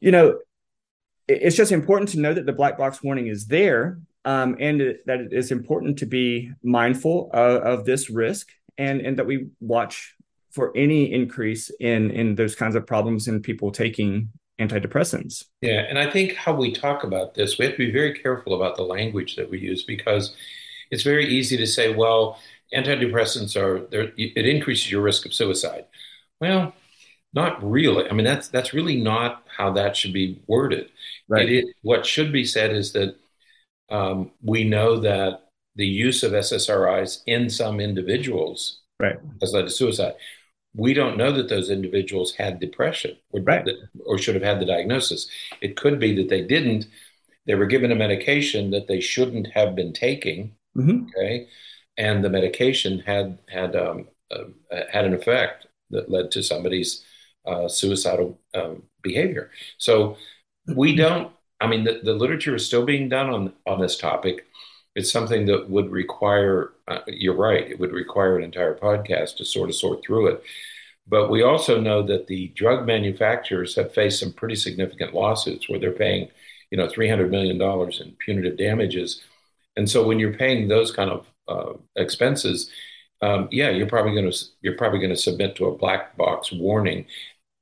you 0.00 0.12
know, 0.12 0.38
it's 1.26 1.56
just 1.56 1.72
important 1.72 2.10
to 2.10 2.20
know 2.20 2.34
that 2.34 2.44
the 2.44 2.52
black 2.52 2.76
box 2.76 3.02
warning 3.02 3.28
is 3.28 3.46
there 3.46 4.00
um, 4.28 4.56
and 4.60 4.98
that 5.06 5.28
it's 5.30 5.50
important 5.50 5.98
to 6.00 6.04
be 6.04 6.52
mindful 6.62 7.30
of, 7.32 7.62
of, 7.62 7.84
this 7.86 8.10
risk 8.10 8.50
and, 8.76 9.00
and 9.00 9.18
that 9.18 9.26
we 9.26 9.48
watch 9.58 10.14
for 10.50 10.70
any 10.76 11.10
increase 11.10 11.70
in, 11.80 12.10
in 12.10 12.34
those 12.34 12.54
kinds 12.54 12.74
of 12.74 12.86
problems 12.86 13.26
in 13.26 13.40
people 13.40 13.72
taking 13.72 14.28
antidepressants. 14.60 15.44
Yeah, 15.62 15.86
and 15.88 15.98
I 15.98 16.10
think 16.10 16.34
how 16.34 16.54
we 16.54 16.72
talk 16.72 17.04
about 17.04 17.36
this, 17.36 17.56
we 17.56 17.64
have 17.64 17.72
to 17.76 17.78
be 17.78 17.90
very 17.90 18.12
careful 18.12 18.54
about 18.54 18.76
the 18.76 18.82
language 18.82 19.34
that 19.36 19.48
we 19.48 19.60
use 19.60 19.84
because 19.84 20.36
it's 20.90 21.04
very 21.04 21.26
easy 21.26 21.56
to 21.56 21.66
say, 21.66 21.94
well, 21.94 22.38
antidepressants 22.74 23.56
are 23.56 23.88
it 23.90 24.44
increases 24.44 24.90
your 24.90 25.00
risk 25.00 25.24
of 25.24 25.32
suicide. 25.32 25.86
Well, 26.38 26.74
not 27.32 27.62
really. 27.64 28.10
I 28.10 28.12
mean, 28.12 28.26
that's 28.26 28.48
that's 28.48 28.74
really 28.74 29.00
not 29.00 29.42
how 29.56 29.72
that 29.72 29.96
should 29.96 30.12
be 30.12 30.42
worded. 30.46 30.90
Right. 31.28 31.48
It, 31.48 31.64
what 31.80 32.04
should 32.04 32.30
be 32.30 32.44
said 32.44 32.74
is 32.74 32.92
that 32.92 33.16
um, 33.90 34.30
we 34.42 34.64
know 34.64 34.98
that 34.98 35.48
the 35.76 35.86
use 35.86 36.22
of 36.22 36.32
SSRIs 36.32 37.22
in 37.26 37.48
some 37.48 37.80
individuals 37.80 38.80
right. 39.00 39.16
has 39.40 39.52
led 39.52 39.62
to 39.62 39.70
suicide. 39.70 40.14
We 40.74 40.92
don't 40.92 41.16
know 41.16 41.32
that 41.32 41.48
those 41.48 41.70
individuals 41.70 42.34
had 42.34 42.60
depression 42.60 43.16
or, 43.30 43.40
right. 43.40 43.66
or 44.04 44.18
should 44.18 44.34
have 44.34 44.44
had 44.44 44.60
the 44.60 44.66
diagnosis. 44.66 45.28
It 45.60 45.76
could 45.76 45.98
be 45.98 46.14
that 46.16 46.28
they 46.28 46.42
didn't. 46.42 46.86
They 47.46 47.54
were 47.54 47.66
given 47.66 47.92
a 47.92 47.96
medication 47.96 48.70
that 48.72 48.88
they 48.88 49.00
shouldn't 49.00 49.48
have 49.52 49.74
been 49.74 49.92
taking. 49.92 50.54
Mm-hmm. 50.76 51.06
Okay, 51.06 51.48
and 51.96 52.22
the 52.22 52.28
medication 52.28 52.98
had 53.00 53.38
had 53.48 53.74
um, 53.74 54.08
uh, 54.30 54.44
had 54.92 55.06
an 55.06 55.14
effect 55.14 55.66
that 55.90 56.10
led 56.10 56.30
to 56.32 56.42
somebody's 56.42 57.04
uh, 57.46 57.66
suicidal 57.66 58.38
um, 58.54 58.82
behavior. 59.02 59.50
So 59.78 60.18
we 60.66 60.94
don't 61.04 61.32
I 61.60 61.66
mean, 61.66 61.84
the, 61.84 62.00
the 62.02 62.14
literature 62.14 62.54
is 62.54 62.66
still 62.66 62.84
being 62.84 63.08
done 63.08 63.30
on 63.30 63.52
on 63.66 63.80
this 63.80 63.96
topic. 63.98 64.46
It's 64.94 65.12
something 65.12 65.46
that 65.46 65.68
would 65.70 65.90
require. 65.90 66.72
Uh, 66.86 67.00
you're 67.06 67.36
right. 67.36 67.70
It 67.70 67.78
would 67.78 67.92
require 67.92 68.36
an 68.36 68.44
entire 68.44 68.74
podcast 68.74 69.36
to 69.36 69.44
sort 69.44 69.68
of 69.68 69.76
sort 69.76 70.04
through 70.04 70.28
it. 70.28 70.42
But 71.06 71.30
we 71.30 71.42
also 71.42 71.80
know 71.80 72.02
that 72.02 72.26
the 72.26 72.48
drug 72.48 72.86
manufacturers 72.86 73.74
have 73.76 73.94
faced 73.94 74.20
some 74.20 74.32
pretty 74.32 74.56
significant 74.56 75.14
lawsuits 75.14 75.68
where 75.68 75.78
they're 75.78 75.92
paying, 75.92 76.28
you 76.70 76.76
know, 76.78 76.88
three 76.88 77.08
hundred 77.08 77.30
million 77.30 77.58
dollars 77.58 78.00
in 78.00 78.12
punitive 78.18 78.56
damages. 78.58 79.22
And 79.76 79.88
so 79.88 80.06
when 80.06 80.18
you're 80.18 80.34
paying 80.34 80.68
those 80.68 80.90
kind 80.90 81.10
of 81.10 81.26
uh, 81.48 81.72
expenses, 81.96 82.70
um, 83.22 83.48
yeah, 83.50 83.70
you're 83.70 83.88
probably 83.88 84.12
going 84.12 84.30
to 84.30 84.44
you're 84.60 84.76
probably 84.76 84.98
going 84.98 85.10
to 85.10 85.16
submit 85.16 85.56
to 85.56 85.66
a 85.66 85.76
black 85.76 86.16
box 86.16 86.52
warning. 86.52 87.06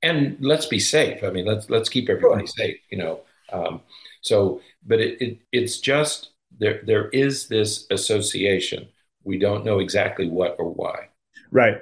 And 0.02 0.36
let's 0.40 0.66
be 0.66 0.80
safe. 0.80 1.22
I 1.22 1.30
mean, 1.30 1.46
let's 1.46 1.70
let's 1.70 1.88
keep 1.88 2.08
everybody 2.08 2.46
sure. 2.46 2.54
safe. 2.56 2.78
You 2.90 2.98
know, 2.98 3.20
um, 3.52 3.80
so, 4.22 4.60
but 4.86 5.00
it, 5.00 5.20
it, 5.20 5.38
it's 5.52 5.78
just 5.78 6.30
there. 6.58 6.82
There 6.84 7.08
is 7.08 7.48
this 7.48 7.86
association. 7.90 8.88
We 9.24 9.38
don't 9.38 9.64
know 9.64 9.78
exactly 9.78 10.28
what 10.28 10.56
or 10.58 10.72
why. 10.72 11.08
Right, 11.50 11.78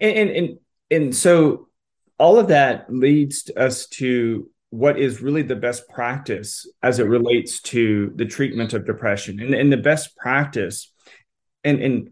and 0.00 0.16
and 0.16 0.30
and, 0.30 0.58
and 0.90 1.16
so 1.16 1.68
all 2.18 2.38
of 2.38 2.48
that 2.48 2.92
leads 2.92 3.50
us 3.56 3.86
to 3.86 4.50
what 4.70 4.98
is 4.98 5.22
really 5.22 5.42
the 5.42 5.56
best 5.56 5.88
practice 5.88 6.66
as 6.82 6.98
it 6.98 7.04
relates 7.04 7.60
to 7.60 8.12
the 8.16 8.26
treatment 8.26 8.74
of 8.74 8.84
depression 8.84 9.40
and, 9.40 9.54
and 9.54 9.72
the 9.72 9.78
best 9.78 10.16
practice 10.16 10.92
and 11.64 11.80
and 11.80 12.10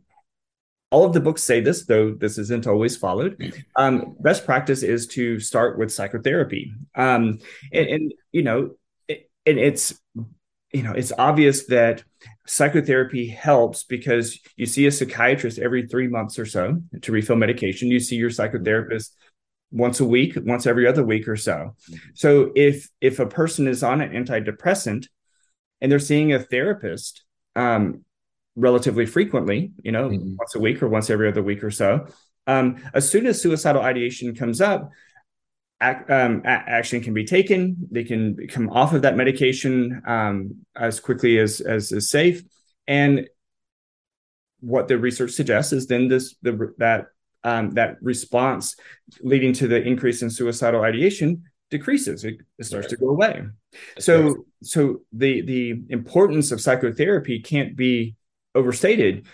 all 0.90 1.04
of 1.04 1.12
the 1.12 1.20
books 1.20 1.42
say 1.42 1.60
this 1.60 1.84
though 1.84 2.14
this 2.14 2.38
isn't 2.38 2.66
always 2.66 2.96
followed 2.96 3.36
um, 3.76 4.16
best 4.20 4.46
practice 4.46 4.82
is 4.82 5.06
to 5.06 5.38
start 5.38 5.78
with 5.78 5.92
psychotherapy 5.92 6.72
um, 6.94 7.40
and, 7.72 7.88
and 7.88 8.14
you 8.32 8.42
know 8.42 8.70
and 9.46 9.58
it's 9.58 10.00
you 10.72 10.82
know 10.82 10.92
it's 10.92 11.12
obvious 11.16 11.66
that 11.66 12.04
psychotherapy 12.46 13.28
helps 13.28 13.84
because 13.84 14.38
you 14.56 14.66
see 14.66 14.86
a 14.86 14.92
psychiatrist 14.92 15.58
every 15.58 15.86
three 15.86 16.08
months 16.08 16.38
or 16.38 16.46
so 16.46 16.80
to 17.02 17.12
refill 17.12 17.36
medication. 17.36 17.88
You 17.88 18.00
see 18.00 18.16
your 18.16 18.30
psychotherapist 18.30 19.10
once 19.70 20.00
a 20.00 20.04
week 20.04 20.36
once 20.42 20.66
every 20.66 20.86
other 20.86 21.04
week 21.04 21.28
or 21.28 21.36
so. 21.36 21.74
So 22.14 22.52
if 22.54 22.88
if 23.00 23.18
a 23.18 23.26
person 23.26 23.66
is 23.68 23.82
on 23.82 24.00
an 24.00 24.12
antidepressant 24.12 25.08
and 25.80 25.90
they're 25.90 25.98
seeing 25.98 26.32
a 26.32 26.38
therapist 26.38 27.24
um, 27.54 28.04
relatively 28.54 29.06
frequently 29.06 29.72
you 29.82 29.92
know 29.92 30.08
mm-hmm. 30.08 30.34
once 30.36 30.54
a 30.54 30.60
week 30.60 30.82
or 30.82 30.88
once 30.88 31.10
every 31.10 31.28
other 31.28 31.42
week 31.42 31.62
or 31.62 31.70
so 31.70 32.06
um, 32.46 32.76
as 32.94 33.08
soon 33.08 33.26
as 33.26 33.40
suicidal 33.40 33.82
ideation 33.82 34.34
comes 34.34 34.60
up 34.60 34.90
um, 35.80 36.42
action 36.44 37.02
can 37.02 37.14
be 37.14 37.24
taken. 37.24 37.76
They 37.90 38.04
can 38.04 38.46
come 38.48 38.70
off 38.70 38.94
of 38.94 39.02
that 39.02 39.16
medication 39.16 40.02
um, 40.06 40.64
as 40.74 41.00
quickly 41.00 41.38
as, 41.38 41.60
as 41.60 41.92
is 41.92 42.10
safe. 42.10 42.42
And 42.86 43.28
what 44.60 44.88
the 44.88 44.98
research 44.98 45.32
suggests 45.32 45.72
is 45.72 45.86
then 45.86 46.08
this 46.08 46.36
the 46.42 46.74
that 46.78 47.06
um, 47.44 47.70
that 47.72 47.96
response 48.00 48.76
leading 49.20 49.52
to 49.54 49.68
the 49.68 49.80
increase 49.80 50.22
in 50.22 50.30
suicidal 50.30 50.82
ideation 50.82 51.44
decreases. 51.70 52.24
It, 52.24 52.38
it 52.58 52.64
starts 52.64 52.88
to 52.88 52.96
go 52.96 53.10
away. 53.10 53.42
So 53.98 54.46
so 54.62 55.02
the 55.12 55.42
the 55.42 55.82
importance 55.90 56.52
of 56.52 56.60
psychotherapy 56.60 57.40
can't 57.40 57.76
be 57.76 58.16
overstated 58.54 59.26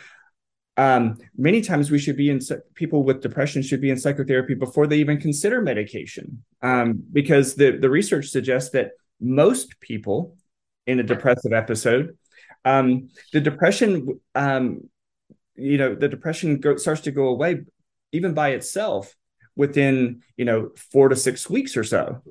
um, 0.77 1.19
many 1.37 1.61
times 1.61 1.91
we 1.91 1.99
should 1.99 2.17
be 2.17 2.31
in 2.31 2.41
people 2.75 3.03
with 3.03 3.21
depression 3.21 3.63
should 3.63 3.81
be 3.81 3.91
in 3.91 3.99
psychotherapy 3.99 4.55
before 4.55 4.87
they 4.87 4.97
even 4.97 5.21
consider 5.21 5.61
medication 5.61 6.43
um, 6.63 7.03
because 7.13 7.55
the, 7.55 7.73
the 7.73 7.91
research 7.91 8.29
suggests 8.29 8.71
that 8.71 8.93
most 9.21 9.79
people 9.81 10.37
in 10.87 10.99
a 10.99 11.03
depressive 11.03 11.53
episode 11.53 12.17
um, 12.65 13.09
the 13.33 13.41
depression 13.41 14.21
um, 14.35 14.81
you 15.55 15.77
know 15.77 15.95
the 15.95 16.09
depression 16.09 16.59
go, 16.59 16.77
starts 16.77 17.03
to 17.03 17.11
go 17.11 17.29
away 17.29 17.61
even 18.13 18.33
by 18.33 18.51
itself 18.51 19.15
within 19.55 20.23
you 20.37 20.45
know 20.45 20.71
four 20.91 21.09
to 21.09 21.17
six 21.17 21.51
weeks 21.51 21.77
or 21.77 21.85
so 21.85 22.23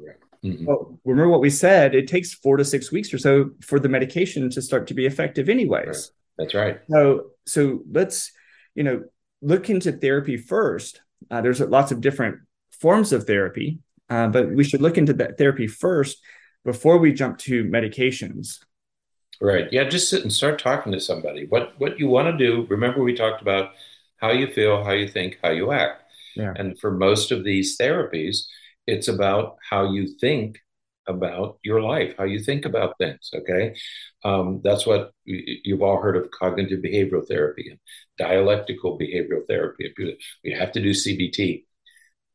mm-hmm. 0.44 0.66
well, 0.66 1.00
remember 1.06 1.30
what 1.30 1.42
we 1.42 1.50
said 1.50 1.94
it 1.94 2.08
takes 2.08 2.34
four 2.34 2.58
to 2.58 2.66
six 2.66 2.92
weeks 2.92 3.14
or 3.14 3.20
so 3.20 3.52
for 3.62 3.80
the 3.80 3.90
medication 3.90 4.50
to 4.50 4.62
start 4.62 4.88
to 4.88 4.96
be 4.96 5.06
effective 5.06 5.48
anyways 5.48 5.86
right. 5.86 6.12
That's 6.38 6.54
right. 6.56 6.80
So 6.90 7.31
so 7.52 7.84
let's 7.92 8.32
you 8.76 8.84
know 8.84 9.04
look 9.42 9.70
into 9.70 9.92
therapy 9.92 10.38
first. 10.38 11.02
Uh, 11.30 11.42
there's 11.42 11.60
lots 11.60 11.92
of 11.92 12.02
different 12.02 12.40
forms 12.72 13.12
of 13.12 13.26
therapy, 13.26 13.80
uh, 14.10 14.28
but 14.28 14.52
we 14.52 14.64
should 14.64 14.82
look 14.82 14.98
into 14.98 15.14
that 15.14 15.38
therapy 15.38 15.68
first 15.68 16.18
before 16.64 16.98
we 16.98 17.14
jump 17.14 17.38
to 17.40 17.66
medications. 17.66 18.60
Right. 19.40 19.68
Yeah. 19.72 19.86
Just 19.86 20.10
sit 20.10 20.22
and 20.22 20.32
start 20.32 20.60
talking 20.60 20.92
to 20.92 21.00
somebody. 21.00 21.48
What 21.48 21.74
what 21.80 22.00
you 22.00 22.08
want 22.08 22.28
to 22.28 22.38
do. 22.38 22.68
Remember, 22.70 23.04
we 23.04 23.16
talked 23.16 23.42
about 23.42 23.72
how 24.18 24.32
you 24.32 24.48
feel, 24.48 24.84
how 24.84 24.92
you 24.92 25.08
think, 25.08 25.40
how 25.44 25.50
you 25.50 25.72
act. 25.72 26.04
Yeah. 26.36 26.54
And 26.56 26.80
for 26.80 26.92
most 26.92 27.32
of 27.32 27.44
these 27.44 27.78
therapies, 27.78 28.46
it's 28.88 29.08
about 29.08 29.58
how 29.68 29.92
you 29.92 30.08
think 30.08 30.60
about 31.08 31.58
your 31.64 31.82
life, 31.82 32.14
how 32.18 32.24
you 32.24 32.40
think 32.40 32.66
about 32.66 32.98
things. 32.98 33.30
Okay. 33.34 33.76
Um, 34.24 34.62
that's 34.64 34.86
what 34.86 35.12
you've 35.26 35.82
all 35.82 36.02
heard 36.02 36.16
of 36.16 36.32
cognitive 36.32 36.82
behavioral 36.82 37.28
therapy 37.28 37.70
and 37.70 37.80
dialectical 38.18 39.00
behavioral 39.00 39.46
therapy. 39.48 39.94
We 40.44 40.52
have 40.52 40.72
to 40.74 40.82
do 40.82 40.92
CBT. 40.92 41.66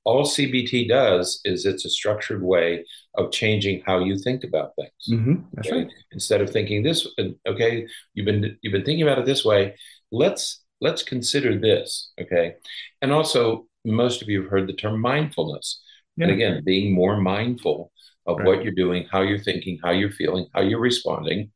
All 0.04 0.24
CBT 0.24 0.88
does 0.88 1.40
is 1.44 1.66
it's 1.66 1.84
a 1.84 1.90
structured 1.90 2.42
way 2.42 2.84
of 3.14 3.32
changing 3.32 3.82
how 3.84 3.98
you 3.98 4.16
think 4.18 4.44
about 4.44 4.72
things. 4.76 5.20
Mm-hmm. 5.20 5.34
That's 5.52 5.68
okay? 5.68 5.76
right. 5.78 5.92
Instead 6.12 6.40
of 6.40 6.50
thinking 6.50 6.82
this, 6.82 7.08
okay, 7.46 7.86
you've 8.14 8.26
been 8.26 8.56
you've 8.62 8.72
been 8.72 8.84
thinking 8.84 9.02
about 9.02 9.18
it 9.18 9.26
this 9.26 9.44
way. 9.44 9.74
let's 10.12 10.62
let's 10.80 11.02
consider 11.02 11.58
this, 11.58 12.12
okay? 12.20 12.54
And 13.02 13.12
also, 13.12 13.66
most 13.84 14.22
of 14.22 14.28
you 14.28 14.42
have 14.42 14.50
heard 14.50 14.66
the 14.68 14.74
term 14.74 15.00
mindfulness. 15.00 15.80
Yeah. 16.16 16.26
And 16.26 16.34
again, 16.34 16.62
being 16.64 16.94
more 16.94 17.20
mindful 17.20 17.92
of 18.26 18.38
right. 18.38 18.46
what 18.46 18.64
you're 18.64 18.74
doing, 18.74 19.06
how 19.10 19.22
you're 19.22 19.38
thinking, 19.38 19.78
how 19.82 19.90
you're 19.90 20.10
feeling, 20.10 20.46
how 20.54 20.62
you're 20.62 20.80
responding, 20.80 21.50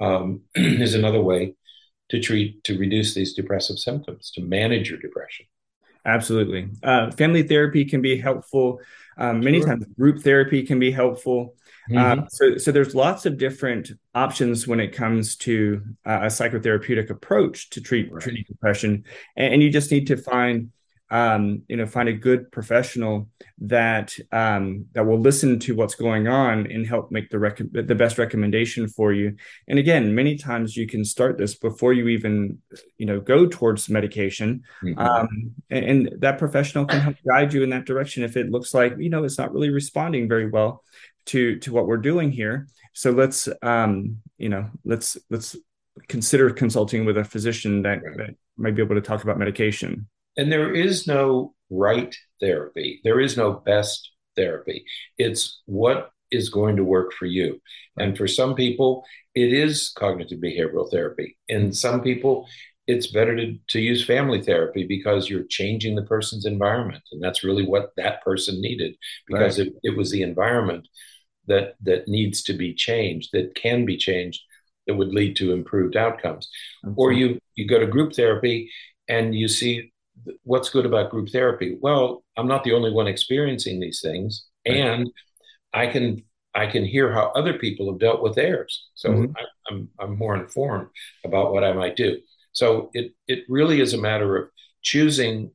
um, 0.00 0.42
is 0.54 0.94
another 0.94 1.20
way 1.20 1.54
to 2.10 2.20
treat 2.20 2.62
to 2.64 2.78
reduce 2.78 3.14
these 3.14 3.34
depressive 3.34 3.78
symptoms, 3.78 4.30
to 4.32 4.42
manage 4.42 4.90
your 4.90 4.98
depression. 4.98 5.46
Absolutely, 6.06 6.68
uh, 6.82 7.10
family 7.12 7.42
therapy 7.42 7.84
can 7.84 8.02
be 8.02 8.18
helpful. 8.18 8.80
Um, 9.16 9.40
many 9.40 9.60
sure. 9.60 9.68
times, 9.68 9.86
group 9.98 10.22
therapy 10.22 10.62
can 10.62 10.78
be 10.78 10.90
helpful. 10.90 11.54
Uh, 11.90 11.94
mm-hmm. 11.94 12.20
Uh, 12.20 12.26
so, 12.28 12.56
so 12.56 12.72
there's 12.72 12.94
lots 12.94 13.26
of 13.26 13.36
different 13.36 13.92
options 14.14 14.66
when 14.66 14.80
it 14.80 14.88
comes 14.88 15.36
to 15.36 15.82
uh, 16.06 16.20
a 16.22 16.26
psychotherapeutic 16.26 17.10
approach 17.10 17.70
to 17.70 17.80
treat 17.80 18.10
right. 18.10 18.22
treating 18.22 18.44
depression, 18.48 19.04
and, 19.36 19.54
and, 19.54 19.62
you 19.62 19.70
just 19.70 19.90
need 19.90 20.06
to 20.06 20.16
find 20.16 20.70
um, 21.14 21.62
you 21.68 21.76
know 21.76 21.86
find 21.86 22.08
a 22.08 22.12
good 22.12 22.50
professional 22.50 23.28
that 23.58 24.12
um, 24.32 24.86
that 24.94 25.06
will 25.06 25.20
listen 25.20 25.60
to 25.60 25.76
what's 25.76 25.94
going 25.94 26.26
on 26.26 26.66
and 26.66 26.84
help 26.84 27.12
make 27.12 27.30
the 27.30 27.38
rec- 27.38 27.70
the 27.70 27.94
best 27.94 28.18
recommendation 28.18 28.88
for 28.88 29.12
you. 29.12 29.36
And 29.68 29.78
again 29.78 30.12
many 30.12 30.36
times 30.36 30.76
you 30.76 30.88
can 30.88 31.04
start 31.04 31.38
this 31.38 31.54
before 31.54 31.92
you 31.92 32.08
even 32.08 32.58
you 32.98 33.06
know 33.06 33.20
go 33.20 33.46
towards 33.46 33.88
medication 33.88 34.64
mm-hmm. 34.82 34.98
um, 34.98 35.52
and, 35.70 35.84
and, 35.84 36.20
that 36.20 36.36
professional 36.38 36.84
can 36.84 37.00
help 37.00 37.16
guide 37.28 37.52
you 37.52 37.62
in 37.62 37.70
that 37.70 37.84
direction 37.84 38.24
if 38.24 38.36
it 38.36 38.50
looks 38.50 38.74
like 38.74 38.94
you 38.98 39.08
know 39.08 39.22
it's 39.22 39.38
not 39.38 39.52
really 39.52 39.70
responding 39.70 40.28
very 40.28 40.50
well 40.50 40.82
to 41.26 41.60
to 41.60 41.72
what 41.72 41.86
we're 41.86 41.96
doing 41.96 42.32
here. 42.32 42.66
So 42.92 43.12
let's 43.12 43.48
um 43.62 44.16
you 44.36 44.48
know 44.48 44.68
let's 44.84 45.16
let's 45.30 45.54
consider 46.08 46.50
consulting 46.50 47.04
with 47.04 47.16
a 47.18 47.24
physician 47.24 47.82
that, 47.82 48.00
that 48.16 48.34
might 48.56 48.74
be 48.74 48.82
able 48.82 48.96
to 48.96 49.00
talk 49.00 49.22
about 49.22 49.38
medication 49.38 50.08
and 50.36 50.50
there 50.50 50.74
is 50.74 51.06
no 51.06 51.54
right 51.70 52.14
therapy, 52.40 53.00
there 53.04 53.20
is 53.20 53.36
no 53.36 53.52
best 53.52 54.10
therapy. 54.36 54.84
It's 55.18 55.62
what 55.66 56.10
is 56.30 56.48
going 56.48 56.76
to 56.76 56.84
work 56.84 57.12
for 57.12 57.26
you. 57.26 57.60
And 57.98 58.16
for 58.16 58.26
some 58.26 58.54
people, 58.54 59.04
it 59.34 59.52
is 59.52 59.92
cognitive 59.96 60.40
behavioral 60.40 60.90
therapy. 60.90 61.36
And 61.48 61.76
some 61.76 62.00
people, 62.02 62.46
it's 62.86 63.06
better 63.06 63.36
to, 63.36 63.56
to 63.68 63.80
use 63.80 64.04
family 64.04 64.42
therapy 64.42 64.84
because 64.86 65.30
you're 65.30 65.44
changing 65.48 65.94
the 65.94 66.02
person's 66.02 66.44
environment. 66.44 67.02
And 67.12 67.22
that's 67.22 67.44
really 67.44 67.66
what 67.66 67.92
that 67.96 68.22
person 68.22 68.60
needed 68.60 68.94
because 69.26 69.58
right. 69.58 69.68
it, 69.68 69.74
it 69.82 69.96
was 69.96 70.10
the 70.10 70.22
environment 70.22 70.88
that 71.46 71.74
that 71.82 72.08
needs 72.08 72.42
to 72.42 72.54
be 72.54 72.74
changed, 72.74 73.30
that 73.32 73.54
can 73.54 73.84
be 73.84 73.96
changed, 73.96 74.40
that 74.86 74.94
would 74.94 75.12
lead 75.12 75.36
to 75.36 75.52
improved 75.52 75.96
outcomes. 75.96 76.48
Or 76.96 77.12
you 77.12 77.38
you 77.54 77.66
go 77.66 77.78
to 77.78 77.86
group 77.86 78.14
therapy 78.14 78.70
and 79.08 79.34
you 79.34 79.48
see 79.48 79.92
what's 80.42 80.70
good 80.70 80.86
about 80.86 81.10
group 81.10 81.28
therapy? 81.30 81.76
Well, 81.80 82.24
I'm 82.36 82.48
not 82.48 82.64
the 82.64 82.72
only 82.72 82.90
one 82.90 83.06
experiencing 83.06 83.80
these 83.80 84.00
things, 84.00 84.46
right. 84.66 84.76
and 84.76 85.10
I 85.72 85.86
can 85.86 86.22
I 86.54 86.66
can 86.66 86.84
hear 86.84 87.12
how 87.12 87.32
other 87.34 87.54
people 87.54 87.90
have 87.90 88.00
dealt 88.00 88.22
with 88.22 88.36
theirs. 88.36 88.88
So 88.94 89.10
mm-hmm. 89.10 89.32
I, 89.36 89.42
I'm 89.70 89.88
I'm 89.98 90.18
more 90.18 90.36
informed 90.36 90.88
about 91.24 91.52
what 91.52 91.64
I 91.64 91.72
might 91.72 91.96
do. 91.96 92.18
So 92.52 92.90
it 92.94 93.12
it 93.26 93.44
really 93.48 93.80
is 93.80 93.94
a 93.94 94.00
matter 94.00 94.36
of 94.36 94.48
choosing 94.82 95.50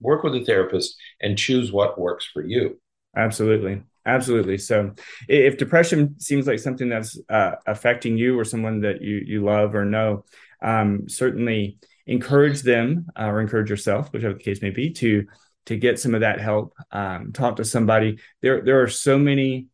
work 0.00 0.22
with 0.22 0.34
a 0.34 0.44
therapist 0.44 0.96
and 1.20 1.38
choose 1.38 1.72
what 1.72 1.98
works 1.98 2.28
for 2.32 2.42
you. 2.42 2.78
Absolutely. 3.16 3.82
Absolutely. 4.06 4.58
So, 4.58 4.92
if 5.28 5.56
depression 5.56 6.20
seems 6.20 6.46
like 6.46 6.58
something 6.58 6.90
that's 6.90 7.18
uh, 7.30 7.52
affecting 7.66 8.18
you 8.18 8.38
or 8.38 8.44
someone 8.44 8.80
that 8.82 9.00
you 9.00 9.22
you 9.24 9.42
love 9.42 9.74
or 9.74 9.86
know, 9.86 10.24
um, 10.60 11.08
certainly 11.08 11.78
encourage 12.06 12.62
them 12.62 13.06
uh, 13.18 13.26
or 13.26 13.40
encourage 13.40 13.70
yourself, 13.70 14.12
whichever 14.12 14.34
the 14.34 14.42
case 14.42 14.62
may 14.62 14.70
be, 14.70 14.90
to 14.90 15.26
to 15.66 15.76
get 15.76 15.98
some 15.98 16.14
of 16.14 16.20
that 16.20 16.40
help. 16.40 16.74
Um, 16.90 17.32
talk 17.32 17.56
to 17.56 17.64
somebody. 17.64 18.18
There 18.42 18.62
there 18.62 18.82
are 18.82 18.88
so 18.88 19.18
many 19.18 19.68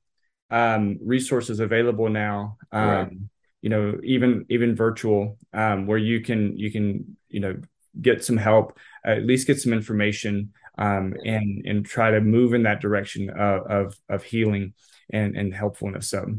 um, 0.50 0.98
resources 1.02 1.60
available 1.60 2.08
now. 2.08 2.56
Um, 2.72 2.88
right. 2.88 3.12
You 3.62 3.70
know, 3.70 4.00
even 4.02 4.46
even 4.48 4.74
virtual, 4.74 5.36
um, 5.52 5.86
where 5.86 5.98
you 5.98 6.20
can 6.20 6.56
you 6.56 6.70
can 6.70 7.16
you 7.28 7.40
know 7.40 7.60
get 8.00 8.24
some 8.24 8.36
help, 8.36 8.78
at 9.04 9.26
least 9.26 9.46
get 9.46 9.60
some 9.60 9.72
information, 9.72 10.52
um, 10.78 11.14
and 11.24 11.66
and 11.66 11.84
try 11.84 12.10
to 12.10 12.20
move 12.20 12.54
in 12.54 12.62
that 12.62 12.80
direction 12.80 13.28
of 13.30 13.66
of, 13.66 14.00
of 14.08 14.22
healing 14.22 14.74
and 15.12 15.36
and 15.36 15.54
helpfulness. 15.54 16.08
So 16.08 16.36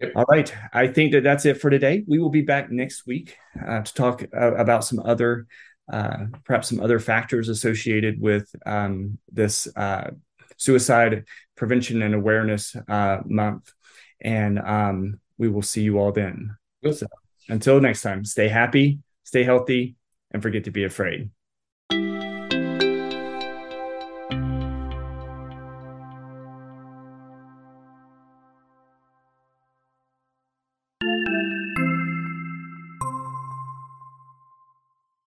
Yep. 0.00 0.12
All 0.14 0.24
right. 0.28 0.52
I 0.72 0.88
think 0.88 1.12
that 1.12 1.22
that's 1.22 1.46
it 1.46 1.60
for 1.60 1.70
today. 1.70 2.04
We 2.06 2.18
will 2.18 2.30
be 2.30 2.42
back 2.42 2.70
next 2.70 3.06
week 3.06 3.36
uh, 3.66 3.80
to 3.80 3.94
talk 3.94 4.22
uh, 4.22 4.54
about 4.54 4.84
some 4.84 5.00
other, 5.00 5.46
uh, 5.90 6.26
perhaps 6.44 6.68
some 6.68 6.80
other 6.80 6.98
factors 6.98 7.48
associated 7.48 8.20
with 8.20 8.50
um, 8.66 9.18
this 9.32 9.68
uh, 9.74 10.10
suicide 10.58 11.24
prevention 11.56 12.02
and 12.02 12.14
awareness 12.14 12.76
uh, 12.88 13.18
month. 13.24 13.72
And 14.20 14.58
um, 14.58 15.20
we 15.38 15.48
will 15.48 15.62
see 15.62 15.82
you 15.82 15.98
all 15.98 16.12
then. 16.12 16.56
So 16.92 17.06
until 17.48 17.80
next 17.80 18.02
time, 18.02 18.24
stay 18.24 18.48
happy, 18.48 18.98
stay 19.24 19.44
healthy, 19.44 19.96
and 20.30 20.42
forget 20.42 20.64
to 20.64 20.70
be 20.70 20.84
afraid. 20.84 21.30